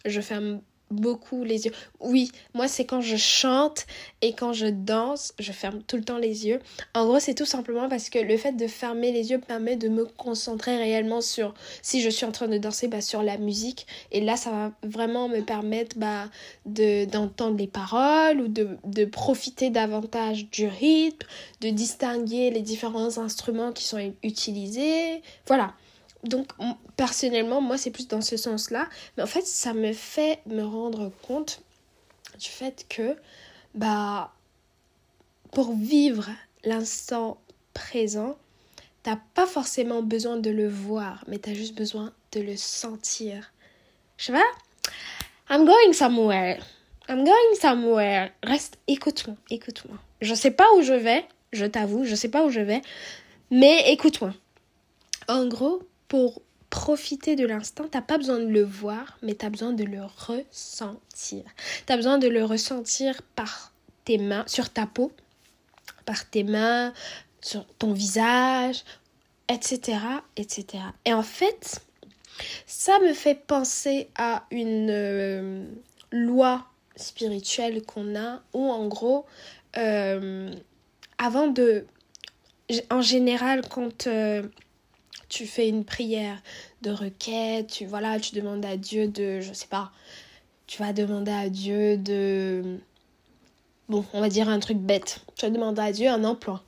Je 0.05 0.21
ferme 0.21 0.61
beaucoup 0.91 1.43
les 1.43 1.65
yeux. 1.65 1.71
Oui, 1.99 2.31
moi 2.53 2.67
c'est 2.67 2.85
quand 2.85 3.01
je 3.01 3.17
chante 3.17 3.85
et 4.21 4.33
quand 4.33 4.53
je 4.53 4.67
danse, 4.67 5.33
je 5.39 5.51
ferme 5.51 5.81
tout 5.83 5.97
le 5.97 6.03
temps 6.03 6.17
les 6.17 6.47
yeux. 6.47 6.59
En 6.93 7.05
gros, 7.05 7.19
c'est 7.19 7.33
tout 7.33 7.45
simplement 7.45 7.89
parce 7.89 8.09
que 8.09 8.19
le 8.19 8.37
fait 8.37 8.53
de 8.53 8.67
fermer 8.67 9.11
les 9.11 9.31
yeux 9.31 9.39
permet 9.39 9.75
de 9.75 9.89
me 9.89 10.05
concentrer 10.05 10.77
réellement 10.77 11.21
sur 11.21 11.53
si 11.81 12.01
je 12.01 12.09
suis 12.09 12.25
en 12.25 12.31
train 12.31 12.47
de 12.47 12.57
danser 12.57 12.87
bah, 12.87 13.01
sur 13.01 13.23
la 13.23 13.37
musique 13.37 13.87
et 14.11 14.21
là 14.21 14.35
ça 14.37 14.51
va 14.51 14.71
vraiment 14.83 15.27
me 15.27 15.41
permettre 15.41 15.97
bah, 15.97 16.25
de 16.65 17.05
d'entendre 17.05 17.57
les 17.57 17.67
paroles 17.67 18.41
ou 18.41 18.47
de, 18.47 18.77
de 18.83 19.05
profiter 19.05 19.69
davantage 19.69 20.49
du 20.49 20.67
rythme, 20.67 21.27
de 21.61 21.69
distinguer 21.69 22.49
les 22.49 22.61
différents 22.61 23.17
instruments 23.17 23.71
qui 23.71 23.83
sont 23.83 24.13
utilisés. 24.23 25.21
Voilà 25.47 25.73
donc 26.27 26.47
personnellement, 26.95 27.61
moi 27.61 27.77
c'est 27.77 27.91
plus 27.91 28.07
dans 28.07 28.21
ce 28.21 28.37
sens-là. 28.37 28.87
Mais 29.15 29.23
en 29.23 29.27
fait, 29.27 29.45
ça 29.45 29.73
me 29.73 29.93
fait 29.93 30.39
me 30.45 30.63
rendre 30.63 31.11
compte 31.27 31.61
du 32.39 32.49
fait 32.49 32.85
que 32.89 33.15
bah 33.73 34.33
pour 35.51 35.73
vivre 35.73 36.29
l'instant 36.63 37.39
présent, 37.73 38.37
t'as 39.03 39.17
pas 39.33 39.45
forcément 39.45 40.01
besoin 40.01 40.37
de 40.37 40.49
le 40.49 40.67
voir, 40.67 41.23
mais 41.27 41.37
t'as 41.37 41.53
juste 41.53 41.75
besoin 41.75 42.11
de 42.33 42.41
le 42.41 42.57
sentir. 42.57 43.53
Je 44.17 44.25
sais 44.25 44.33
pas. 44.33 44.43
I'm 45.49 45.65
going 45.65 45.93
somewhere. 45.93 46.59
I'm 47.07 47.23
going 47.23 47.55
somewhere. 47.59 48.31
Reste, 48.43 48.77
écoute-moi, 48.87 49.37
écoute-moi. 49.49 49.97
Je 50.21 50.33
sais 50.33 50.51
pas 50.51 50.65
où 50.75 50.81
je 50.81 50.93
vais, 50.93 51.25
je 51.53 51.65
t'avoue, 51.65 52.03
je 52.03 52.15
sais 52.15 52.29
pas 52.29 52.43
où 52.43 52.49
je 52.49 52.59
vais, 52.59 52.81
mais 53.49 53.91
écoute-moi. 53.93 54.33
En 55.29 55.47
gros, 55.47 55.81
pour 56.07 56.41
profiter 56.69 57.35
de 57.35 57.45
l'instant, 57.45 57.85
t'as 57.89 58.01
pas 58.01 58.17
besoin 58.17 58.39
de 58.39 58.47
le 58.47 58.63
voir, 58.63 59.17
mais 59.21 59.35
tu 59.35 59.45
as 59.45 59.49
besoin 59.49 59.71
de 59.71 59.83
le 59.83 60.01
ressentir. 60.03 61.43
Tu 61.85 61.93
as 61.93 61.95
besoin 61.95 62.17
de 62.17 62.27
le 62.27 62.43
ressentir 62.43 63.21
par 63.35 63.73
tes 64.03 64.17
mains, 64.17 64.43
sur 64.47 64.69
ta 64.69 64.85
peau, 64.85 65.11
par 66.05 66.29
tes 66.29 66.43
mains, 66.43 66.93
sur 67.41 67.65
ton 67.79 67.93
visage, 67.93 68.83
etc., 69.47 69.99
etc. 70.35 70.83
Et 71.05 71.13
en 71.13 71.23
fait, 71.23 71.81
ça 72.65 72.99
me 72.99 73.13
fait 73.13 73.35
penser 73.35 74.09
à 74.15 74.45
une 74.51 74.89
euh, 74.89 75.65
loi 76.11 76.67
spirituelle 76.95 77.83
qu'on 77.83 78.15
a, 78.15 78.41
où 78.53 78.69
en 78.69 78.87
gros, 78.87 79.25
euh, 79.77 80.51
avant 81.17 81.47
de... 81.47 81.85
En 82.89 83.01
général, 83.01 83.61
quand... 83.69 84.07
Euh, 84.07 84.43
tu 85.29 85.45
fais 85.45 85.69
une 85.69 85.85
prière 85.85 86.41
de 86.81 86.91
requête, 86.91 87.67
tu 87.67 87.85
voilà, 87.85 88.19
tu 88.19 88.35
demandes 88.35 88.65
à 88.65 88.77
Dieu 88.77 89.07
de 89.07 89.41
je 89.41 89.53
sais 89.53 89.67
pas, 89.67 89.91
tu 90.67 90.81
vas 90.81 90.93
demander 90.93 91.31
à 91.31 91.49
Dieu 91.49 91.97
de 91.97 92.79
bon, 93.89 94.05
on 94.13 94.21
va 94.21 94.29
dire 94.29 94.49
un 94.49 94.59
truc 94.59 94.77
bête. 94.77 95.21
Tu 95.35 95.45
vas 95.45 95.51
demander 95.51 95.81
à 95.81 95.91
Dieu 95.91 96.09
un 96.09 96.23
emploi. 96.23 96.63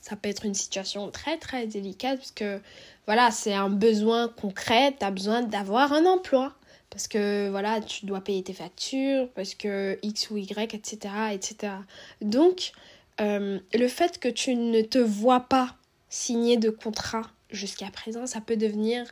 Ça 0.00 0.16
peut 0.16 0.28
être 0.28 0.44
une 0.46 0.54
situation 0.54 1.10
très 1.10 1.36
très 1.36 1.66
délicate 1.66 2.18
parce 2.18 2.30
que 2.30 2.60
voilà, 3.06 3.30
c'est 3.30 3.54
un 3.54 3.70
besoin 3.70 4.28
concret, 4.28 4.94
tu 4.98 5.04
as 5.04 5.10
besoin 5.10 5.42
d'avoir 5.42 5.92
un 5.92 6.06
emploi 6.06 6.54
parce 6.90 7.08
que 7.08 7.48
voilà, 7.50 7.80
tu 7.80 8.06
dois 8.06 8.20
payer 8.20 8.42
tes 8.42 8.52
factures, 8.52 9.28
parce 9.34 9.54
que 9.54 9.98
X 10.02 10.30
ou 10.30 10.36
Y, 10.36 10.74
etc. 10.74 11.14
etc. 11.32 11.72
Donc, 12.22 12.72
euh, 13.20 13.58
le 13.74 13.88
fait 13.88 14.18
que 14.18 14.28
tu 14.28 14.54
ne 14.54 14.80
te 14.82 14.98
vois 14.98 15.40
pas 15.40 15.76
signer 16.08 16.56
de 16.56 16.70
contrat 16.70 17.30
jusqu'à 17.50 17.90
présent, 17.90 18.26
ça 18.26 18.40
peut 18.40 18.56
devenir 18.56 19.06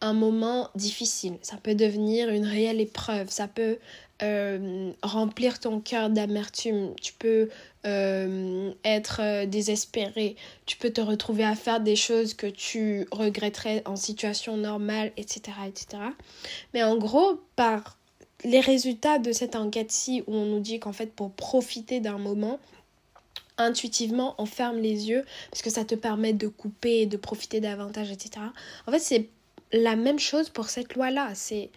un 0.00 0.12
moment 0.12 0.70
difficile, 0.74 1.38
ça 1.42 1.56
peut 1.56 1.74
devenir 1.74 2.28
une 2.28 2.46
réelle 2.46 2.80
épreuve, 2.80 3.30
ça 3.30 3.48
peut 3.48 3.78
euh, 4.22 4.92
remplir 5.02 5.58
ton 5.58 5.80
cœur 5.80 6.10
d'amertume, 6.10 6.94
tu 7.00 7.12
peux 7.12 7.48
euh, 7.86 8.72
être 8.84 9.20
euh, 9.22 9.46
désespéré, 9.46 10.36
tu 10.66 10.76
peux 10.76 10.90
te 10.90 11.00
retrouver 11.00 11.44
à 11.44 11.54
faire 11.54 11.80
des 11.80 11.96
choses 11.96 12.34
que 12.34 12.46
tu 12.46 13.06
regretterais 13.10 13.82
en 13.86 13.96
situation 13.96 14.56
normale, 14.56 15.12
etc. 15.16 15.56
etc. 15.66 16.02
Mais 16.74 16.82
en 16.82 16.96
gros, 16.96 17.40
par 17.56 17.96
les 18.44 18.60
résultats 18.60 19.18
de 19.18 19.32
cette 19.32 19.56
enquête-ci, 19.56 20.22
où 20.26 20.34
on 20.34 20.46
nous 20.46 20.60
dit 20.60 20.78
qu'en 20.78 20.92
fait, 20.92 21.12
pour 21.12 21.32
profiter 21.32 22.00
d'un 22.00 22.18
moment, 22.18 22.60
intuitivement 23.58 24.34
on 24.38 24.46
ferme 24.46 24.78
les 24.78 25.08
yeux 25.08 25.24
parce 25.50 25.62
que 25.62 25.70
ça 25.70 25.84
te 25.84 25.94
permet 25.94 26.32
de 26.32 26.48
couper, 26.48 27.06
de 27.06 27.16
profiter 27.16 27.60
davantage, 27.60 28.10
etc. 28.10 28.46
En 28.86 28.92
fait, 28.92 28.98
c'est 28.98 29.28
la 29.72 29.96
même 29.96 30.18
chose 30.18 30.48
pour 30.48 30.68
cette 30.70 30.94
loi-là. 30.94 31.32
C'est 31.34 31.70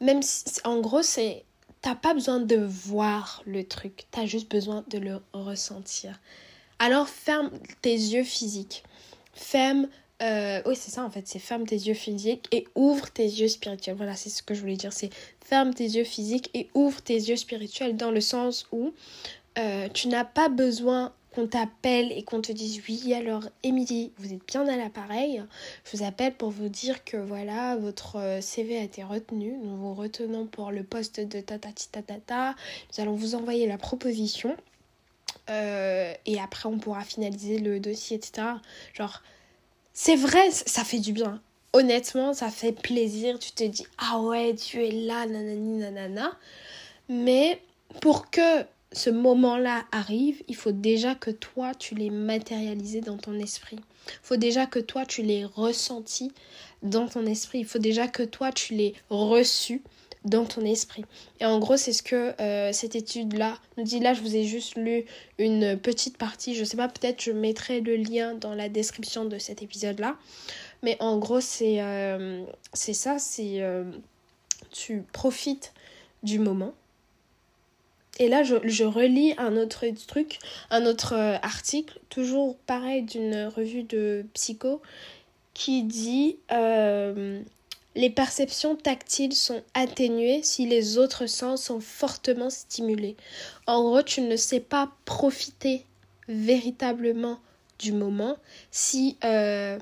même 0.00 0.22
si, 0.22 0.44
en 0.64 0.80
gros, 0.80 1.02
c'est 1.02 1.44
t'as 1.82 1.94
pas 1.94 2.14
besoin 2.14 2.40
de 2.40 2.56
voir 2.56 3.42
le 3.46 3.64
truc, 3.64 4.06
t'as 4.10 4.26
juste 4.26 4.50
besoin 4.50 4.84
de 4.88 4.98
le 4.98 5.20
ressentir. 5.32 6.18
Alors 6.78 7.08
ferme 7.08 7.50
tes 7.82 7.94
yeux 7.94 8.24
physiques, 8.24 8.84
ferme 9.32 9.88
euh, 10.20 10.60
oui, 10.66 10.74
c'est 10.74 10.90
ça 10.90 11.04
en 11.04 11.10
fait, 11.10 11.28
c'est 11.28 11.38
ferme 11.38 11.64
tes 11.64 11.76
yeux 11.76 11.94
physiques 11.94 12.48
et 12.50 12.66
ouvre 12.74 13.08
tes 13.10 13.24
yeux 13.24 13.46
spirituels. 13.46 13.94
Voilà, 13.96 14.16
c'est 14.16 14.30
ce 14.30 14.42
que 14.42 14.52
je 14.52 14.60
voulais 14.60 14.76
dire, 14.76 14.92
c'est 14.92 15.10
ferme 15.44 15.72
tes 15.72 15.84
yeux 15.84 16.04
physiques 16.04 16.50
et 16.54 16.68
ouvre 16.74 17.00
tes 17.00 17.14
yeux 17.14 17.36
spirituels 17.36 17.96
dans 17.96 18.10
le 18.10 18.20
sens 18.20 18.66
où 18.72 18.92
euh, 19.58 19.88
tu 19.88 20.08
n'as 20.08 20.24
pas 20.24 20.48
besoin 20.48 21.12
qu'on 21.34 21.46
t'appelle 21.46 22.12
et 22.12 22.22
qu'on 22.22 22.40
te 22.40 22.52
dise 22.52 22.80
oui 22.88 23.12
alors 23.14 23.44
Émilie 23.62 24.12
vous 24.18 24.32
êtes 24.32 24.46
bien 24.46 24.66
à 24.68 24.76
l'appareil. 24.76 25.42
Je 25.84 25.96
vous 25.96 26.04
appelle 26.04 26.34
pour 26.34 26.50
vous 26.50 26.68
dire 26.68 27.04
que 27.04 27.16
voilà 27.16 27.76
votre 27.76 28.16
euh, 28.16 28.40
CV 28.40 28.78
a 28.78 28.82
été 28.82 29.02
retenu. 29.02 29.56
Nous 29.62 29.76
vous 29.76 29.94
retenons 29.94 30.46
pour 30.46 30.70
le 30.70 30.82
poste 30.84 31.20
de 31.20 31.40
tatati 31.40 31.88
tatata 31.90 32.54
nous 32.92 33.02
allons 33.02 33.14
vous 33.14 33.34
envoyer 33.34 33.66
la 33.66 33.78
proposition. 33.78 34.56
Euh, 35.50 36.12
et 36.26 36.40
après 36.40 36.68
on 36.68 36.78
pourra 36.78 37.02
finaliser 37.02 37.58
le 37.58 37.80
dossier 37.80 38.18
etc 38.18 38.46
genre 38.92 39.22
c'est 39.94 40.16
vrai 40.16 40.50
ça 40.50 40.84
fait 40.84 40.98
du 41.00 41.12
bien. 41.12 41.40
Honnêtement 41.72 42.32
ça 42.32 42.50
fait 42.50 42.72
plaisir. 42.72 43.38
Tu 43.38 43.52
te 43.52 43.64
dis 43.64 43.86
ah 43.98 44.20
ouais 44.20 44.54
tu 44.54 44.84
es 44.84 44.92
là 44.92 45.26
nanani 45.26 45.78
nanana. 45.78 46.36
Mais 47.08 47.60
pour 48.00 48.30
que 48.30 48.64
ce 48.92 49.10
moment-là 49.10 49.84
arrive, 49.92 50.42
il 50.48 50.56
faut 50.56 50.72
déjà 50.72 51.14
que 51.14 51.30
toi, 51.30 51.74
tu 51.74 51.94
l'aies 51.94 52.10
matérialisé 52.10 53.00
dans 53.00 53.18
ton 53.18 53.38
esprit. 53.38 53.78
Il 54.06 54.20
faut 54.22 54.36
déjà 54.36 54.66
que 54.66 54.78
toi, 54.78 55.04
tu 55.04 55.22
l'aies 55.22 55.44
ressenti 55.44 56.32
dans 56.82 57.06
ton 57.06 57.26
esprit. 57.26 57.60
Il 57.60 57.66
faut 57.66 57.78
déjà 57.78 58.08
que 58.08 58.22
toi, 58.22 58.50
tu 58.50 58.74
l'aies 58.74 58.94
reçu 59.10 59.82
dans 60.24 60.44
ton 60.44 60.64
esprit. 60.64 61.04
Et 61.40 61.44
en 61.44 61.58
gros, 61.58 61.76
c'est 61.76 61.92
ce 61.92 62.02
que 62.02 62.34
euh, 62.40 62.72
cette 62.72 62.96
étude-là 62.96 63.58
nous 63.76 63.84
dit. 63.84 64.00
Là, 64.00 64.14
je 64.14 64.20
vous 64.20 64.34
ai 64.34 64.44
juste 64.44 64.76
lu 64.76 65.04
une 65.38 65.78
petite 65.78 66.16
partie. 66.16 66.54
Je 66.54 66.64
sais 66.64 66.76
pas, 66.76 66.88
peut-être 66.88 67.22
je 67.22 67.32
mettrai 67.32 67.80
le 67.80 67.96
lien 67.96 68.34
dans 68.34 68.54
la 68.54 68.68
description 68.68 69.24
de 69.24 69.38
cet 69.38 69.62
épisode-là. 69.62 70.16
Mais 70.82 70.96
en 71.00 71.18
gros, 71.18 71.40
c'est 71.40 71.82
euh, 71.82 72.44
ça, 72.72 73.18
c'est 73.18 73.60
euh, 73.60 73.84
tu 74.70 75.02
profites 75.12 75.72
du 76.22 76.38
moment 76.38 76.72
et 78.18 78.28
là, 78.28 78.42
je, 78.42 78.84
relis 78.84 79.34
un 79.38 79.56
autre 79.56 79.86
truc, 80.06 80.38
un 80.70 80.86
autre 80.86 81.14
euh, 81.14 81.36
article, 81.42 81.98
toujours 82.08 82.56
pareil 82.66 83.02
d'une 83.02 83.46
revue 83.46 83.84
de 83.84 84.26
psycho, 84.34 84.82
qui 85.54 85.84
dit 85.84 86.38
euh, 86.50 87.40
Les 87.94 88.10
perceptions 88.10 88.74
tactiles 88.74 89.34
sont 89.34 89.62
atténuées 89.74 90.40
si 90.42 90.66
les 90.66 90.98
autres 90.98 91.26
sens 91.26 91.64
sont 91.64 91.80
fortement 91.80 92.50
stimulés. 92.50 93.16
En 93.66 93.82
gros, 93.82 94.02
tu 94.02 94.20
ne 94.20 94.36
sais 94.36 94.60
pas 94.60 94.90
profiter 95.04 95.84
véritablement 96.26 97.38
du 97.78 97.92
moment 97.92 98.36
si 98.72 99.16
euh, 99.24 99.78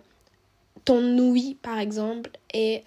ton 0.84 1.18
ouïe, 1.18 1.56
par 1.62 1.78
exemple, 1.78 2.30
est 2.52 2.82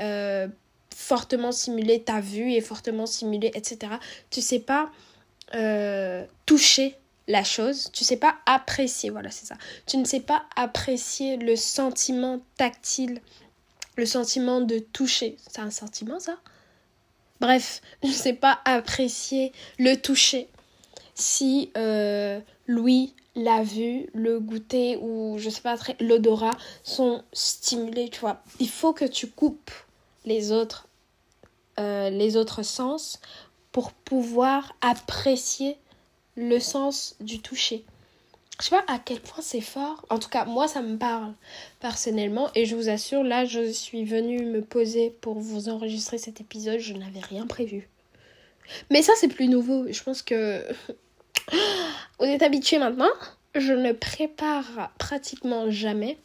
fortement 0.95 1.51
stimulé, 1.51 2.01
ta 2.01 2.19
vue 2.19 2.53
est 2.53 2.61
fortement 2.61 3.07
stimulée, 3.07 3.51
etc. 3.55 3.93
Tu 4.29 4.41
sais 4.41 4.59
pas 4.59 4.91
euh, 5.55 6.25
toucher 6.45 6.95
la 7.27 7.43
chose, 7.43 7.89
tu 7.93 8.03
sais 8.03 8.17
pas 8.17 8.37
apprécier, 8.45 9.09
voilà 9.11 9.29
c'est 9.29 9.45
ça. 9.45 9.55
Tu 9.85 9.97
ne 9.97 10.05
sais 10.05 10.19
pas 10.19 10.43
apprécier 10.55 11.37
le 11.37 11.55
sentiment 11.55 12.41
tactile, 12.57 13.21
le 13.95 14.05
sentiment 14.05 14.61
de 14.61 14.79
toucher. 14.79 15.37
C'est 15.47 15.59
un 15.59 15.69
sentiment 15.69 16.19
ça? 16.19 16.37
Bref, 17.39 17.81
je 18.03 18.09
ne 18.09 18.13
sais 18.13 18.33
pas 18.33 18.59
apprécier 18.65 19.53
le 19.77 19.95
toucher. 19.95 20.49
Si 21.13 21.71
euh, 21.77 22.39
Louis, 22.67 23.13
la 23.35 23.63
vue, 23.63 24.09
le 24.13 24.39
goûter 24.39 24.97
ou 24.97 25.35
je 25.37 25.49
sais 25.49 25.61
pas 25.61 25.75
l'odorat 25.99 26.57
sont 26.83 27.23
stimulés, 27.31 28.09
tu 28.09 28.19
vois. 28.19 28.41
Il 28.59 28.69
faut 28.69 28.93
que 28.93 29.05
tu 29.05 29.27
coupes 29.27 29.71
les 30.25 30.51
autres, 30.51 30.87
euh, 31.79 32.09
les 32.09 32.37
autres 32.37 32.63
sens 32.63 33.19
pour 33.71 33.91
pouvoir 33.91 34.75
apprécier 34.81 35.77
le 36.35 36.59
sens 36.59 37.15
du 37.19 37.39
toucher. 37.39 37.83
Je 38.59 38.65
sais 38.65 38.75
pas 38.75 38.83
à 38.93 38.99
quel 38.99 39.21
point 39.21 39.41
c'est 39.41 39.61
fort. 39.61 40.05
En 40.09 40.19
tout 40.19 40.27
cas, 40.27 40.43
moi, 40.43 40.67
ça 40.67 40.81
me 40.81 40.97
parle 40.97 41.33
personnellement. 41.79 42.49
Et 42.55 42.65
je 42.65 42.75
vous 42.75 42.89
assure, 42.89 43.23
là, 43.23 43.45
je 43.45 43.71
suis 43.71 44.03
venue 44.03 44.43
me 44.43 44.61
poser 44.61 45.11
pour 45.21 45.39
vous 45.39 45.69
enregistrer 45.69 46.17
cet 46.17 46.41
épisode. 46.41 46.79
Je 46.79 46.93
n'avais 46.93 47.21
rien 47.21 47.47
prévu. 47.47 47.87
Mais 48.89 49.01
ça, 49.01 49.13
c'est 49.15 49.29
plus 49.29 49.47
nouveau. 49.47 49.85
Je 49.89 50.03
pense 50.03 50.21
que 50.21 50.65
on 52.19 52.25
est 52.25 52.43
habitué 52.43 52.79
maintenant. 52.79 53.09
Je 53.55 53.73
ne 53.73 53.93
prépare 53.93 54.91
pratiquement 54.97 55.71
jamais. 55.71 56.17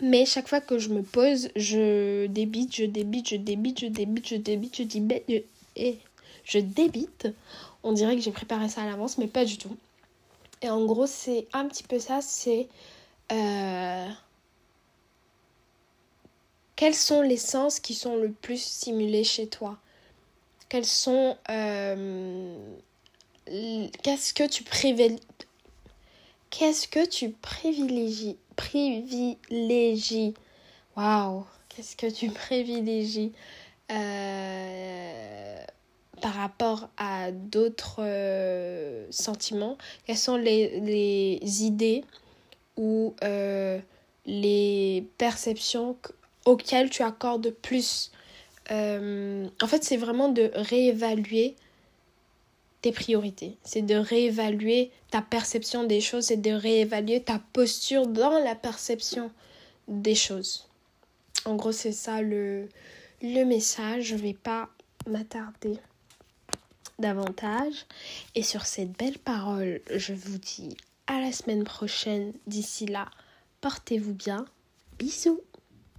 Mais 0.00 0.26
chaque 0.26 0.48
fois 0.48 0.60
que 0.60 0.78
je 0.78 0.88
me 0.88 1.02
pose, 1.02 1.50
je 1.56 2.26
débite, 2.26 2.74
je 2.74 2.84
débite, 2.84 3.28
je 3.28 3.36
débite, 3.36 3.80
je 3.80 3.86
débite, 3.86 4.28
je 4.28 4.36
débite, 4.36 4.76
je 4.76 4.82
débite, 4.82 5.46
et 5.76 5.98
je 6.44 6.58
débite. 6.58 7.28
On 7.82 7.92
dirait 7.92 8.16
que 8.16 8.22
j'ai 8.22 8.32
préparé 8.32 8.68
ça 8.68 8.82
à 8.82 8.86
l'avance, 8.86 9.18
mais 9.18 9.26
pas 9.26 9.44
du 9.44 9.58
tout. 9.58 9.76
Et 10.62 10.70
en 10.70 10.84
gros, 10.84 11.06
c'est 11.06 11.46
un 11.52 11.66
petit 11.66 11.82
peu 11.82 11.98
ça, 11.98 12.20
c'est... 12.20 12.68
Euh, 13.32 14.08
quels 16.76 16.94
sont 16.94 17.22
les 17.22 17.36
sens 17.36 17.80
qui 17.80 17.94
sont 17.94 18.16
le 18.16 18.30
plus 18.30 18.62
stimulés 18.62 19.24
chez 19.24 19.46
toi? 19.46 19.78
Quels 20.68 20.86
sont... 20.86 21.36
Euh, 21.50 22.56
qu'est-ce 24.02 24.34
que 24.34 24.48
tu 24.48 24.64
privilégies 24.64 25.20
Qu'est-ce 26.50 26.88
que 26.88 27.04
tu 27.06 27.30
privilégies 27.30 28.36
Privilégies? 28.56 30.34
Waouh 30.96 31.44
Qu'est-ce 31.68 31.96
que 31.96 32.10
tu 32.10 32.30
privilégies? 32.30 33.32
Euh, 33.90 35.64
par 36.24 36.32
rapport 36.32 36.88
à 36.96 37.32
d'autres 37.32 37.98
euh, 37.98 39.06
sentiments 39.10 39.76
Quelles 40.06 40.16
sont 40.16 40.38
les, 40.38 40.80
les 40.80 41.64
idées 41.64 42.02
ou 42.78 43.14
euh, 43.22 43.78
les 44.24 45.06
perceptions 45.18 45.98
auxquelles 46.46 46.88
tu 46.88 47.02
accordes 47.02 47.50
plus? 47.50 48.10
En 48.70 49.66
fait, 49.66 49.84
c'est 49.84 49.98
vraiment 49.98 50.30
de 50.30 50.50
réévaluer 50.54 51.56
tes 52.80 52.92
priorités. 52.92 53.58
C'est 53.62 53.82
de 53.82 53.96
réévaluer 53.96 54.92
ta 55.10 55.20
perception 55.20 55.84
des 55.84 56.00
choses, 56.00 56.24
c'est 56.24 56.40
de 56.40 56.52
réévaluer 56.52 57.20
ta 57.20 57.38
posture 57.52 58.06
dans 58.06 58.38
la 58.42 58.54
perception 58.54 59.30
des 59.88 60.14
choses. 60.14 60.70
En 61.44 61.54
gros, 61.56 61.72
c'est 61.72 61.92
ça 61.92 62.22
le, 62.22 62.70
le 63.20 63.44
message. 63.44 64.04
Je 64.04 64.16
vais 64.16 64.32
pas 64.32 64.70
m'attarder 65.06 65.78
davantage. 66.98 67.86
Et 68.34 68.42
sur 68.42 68.66
cette 68.66 68.92
belle 68.92 69.18
parole, 69.18 69.80
je 69.94 70.12
vous 70.12 70.38
dis 70.38 70.76
à 71.06 71.20
la 71.20 71.32
semaine 71.32 71.64
prochaine. 71.64 72.32
D'ici 72.46 72.86
là, 72.86 73.06
portez-vous 73.60 74.14
bien. 74.14 74.46
Bisous 74.98 75.40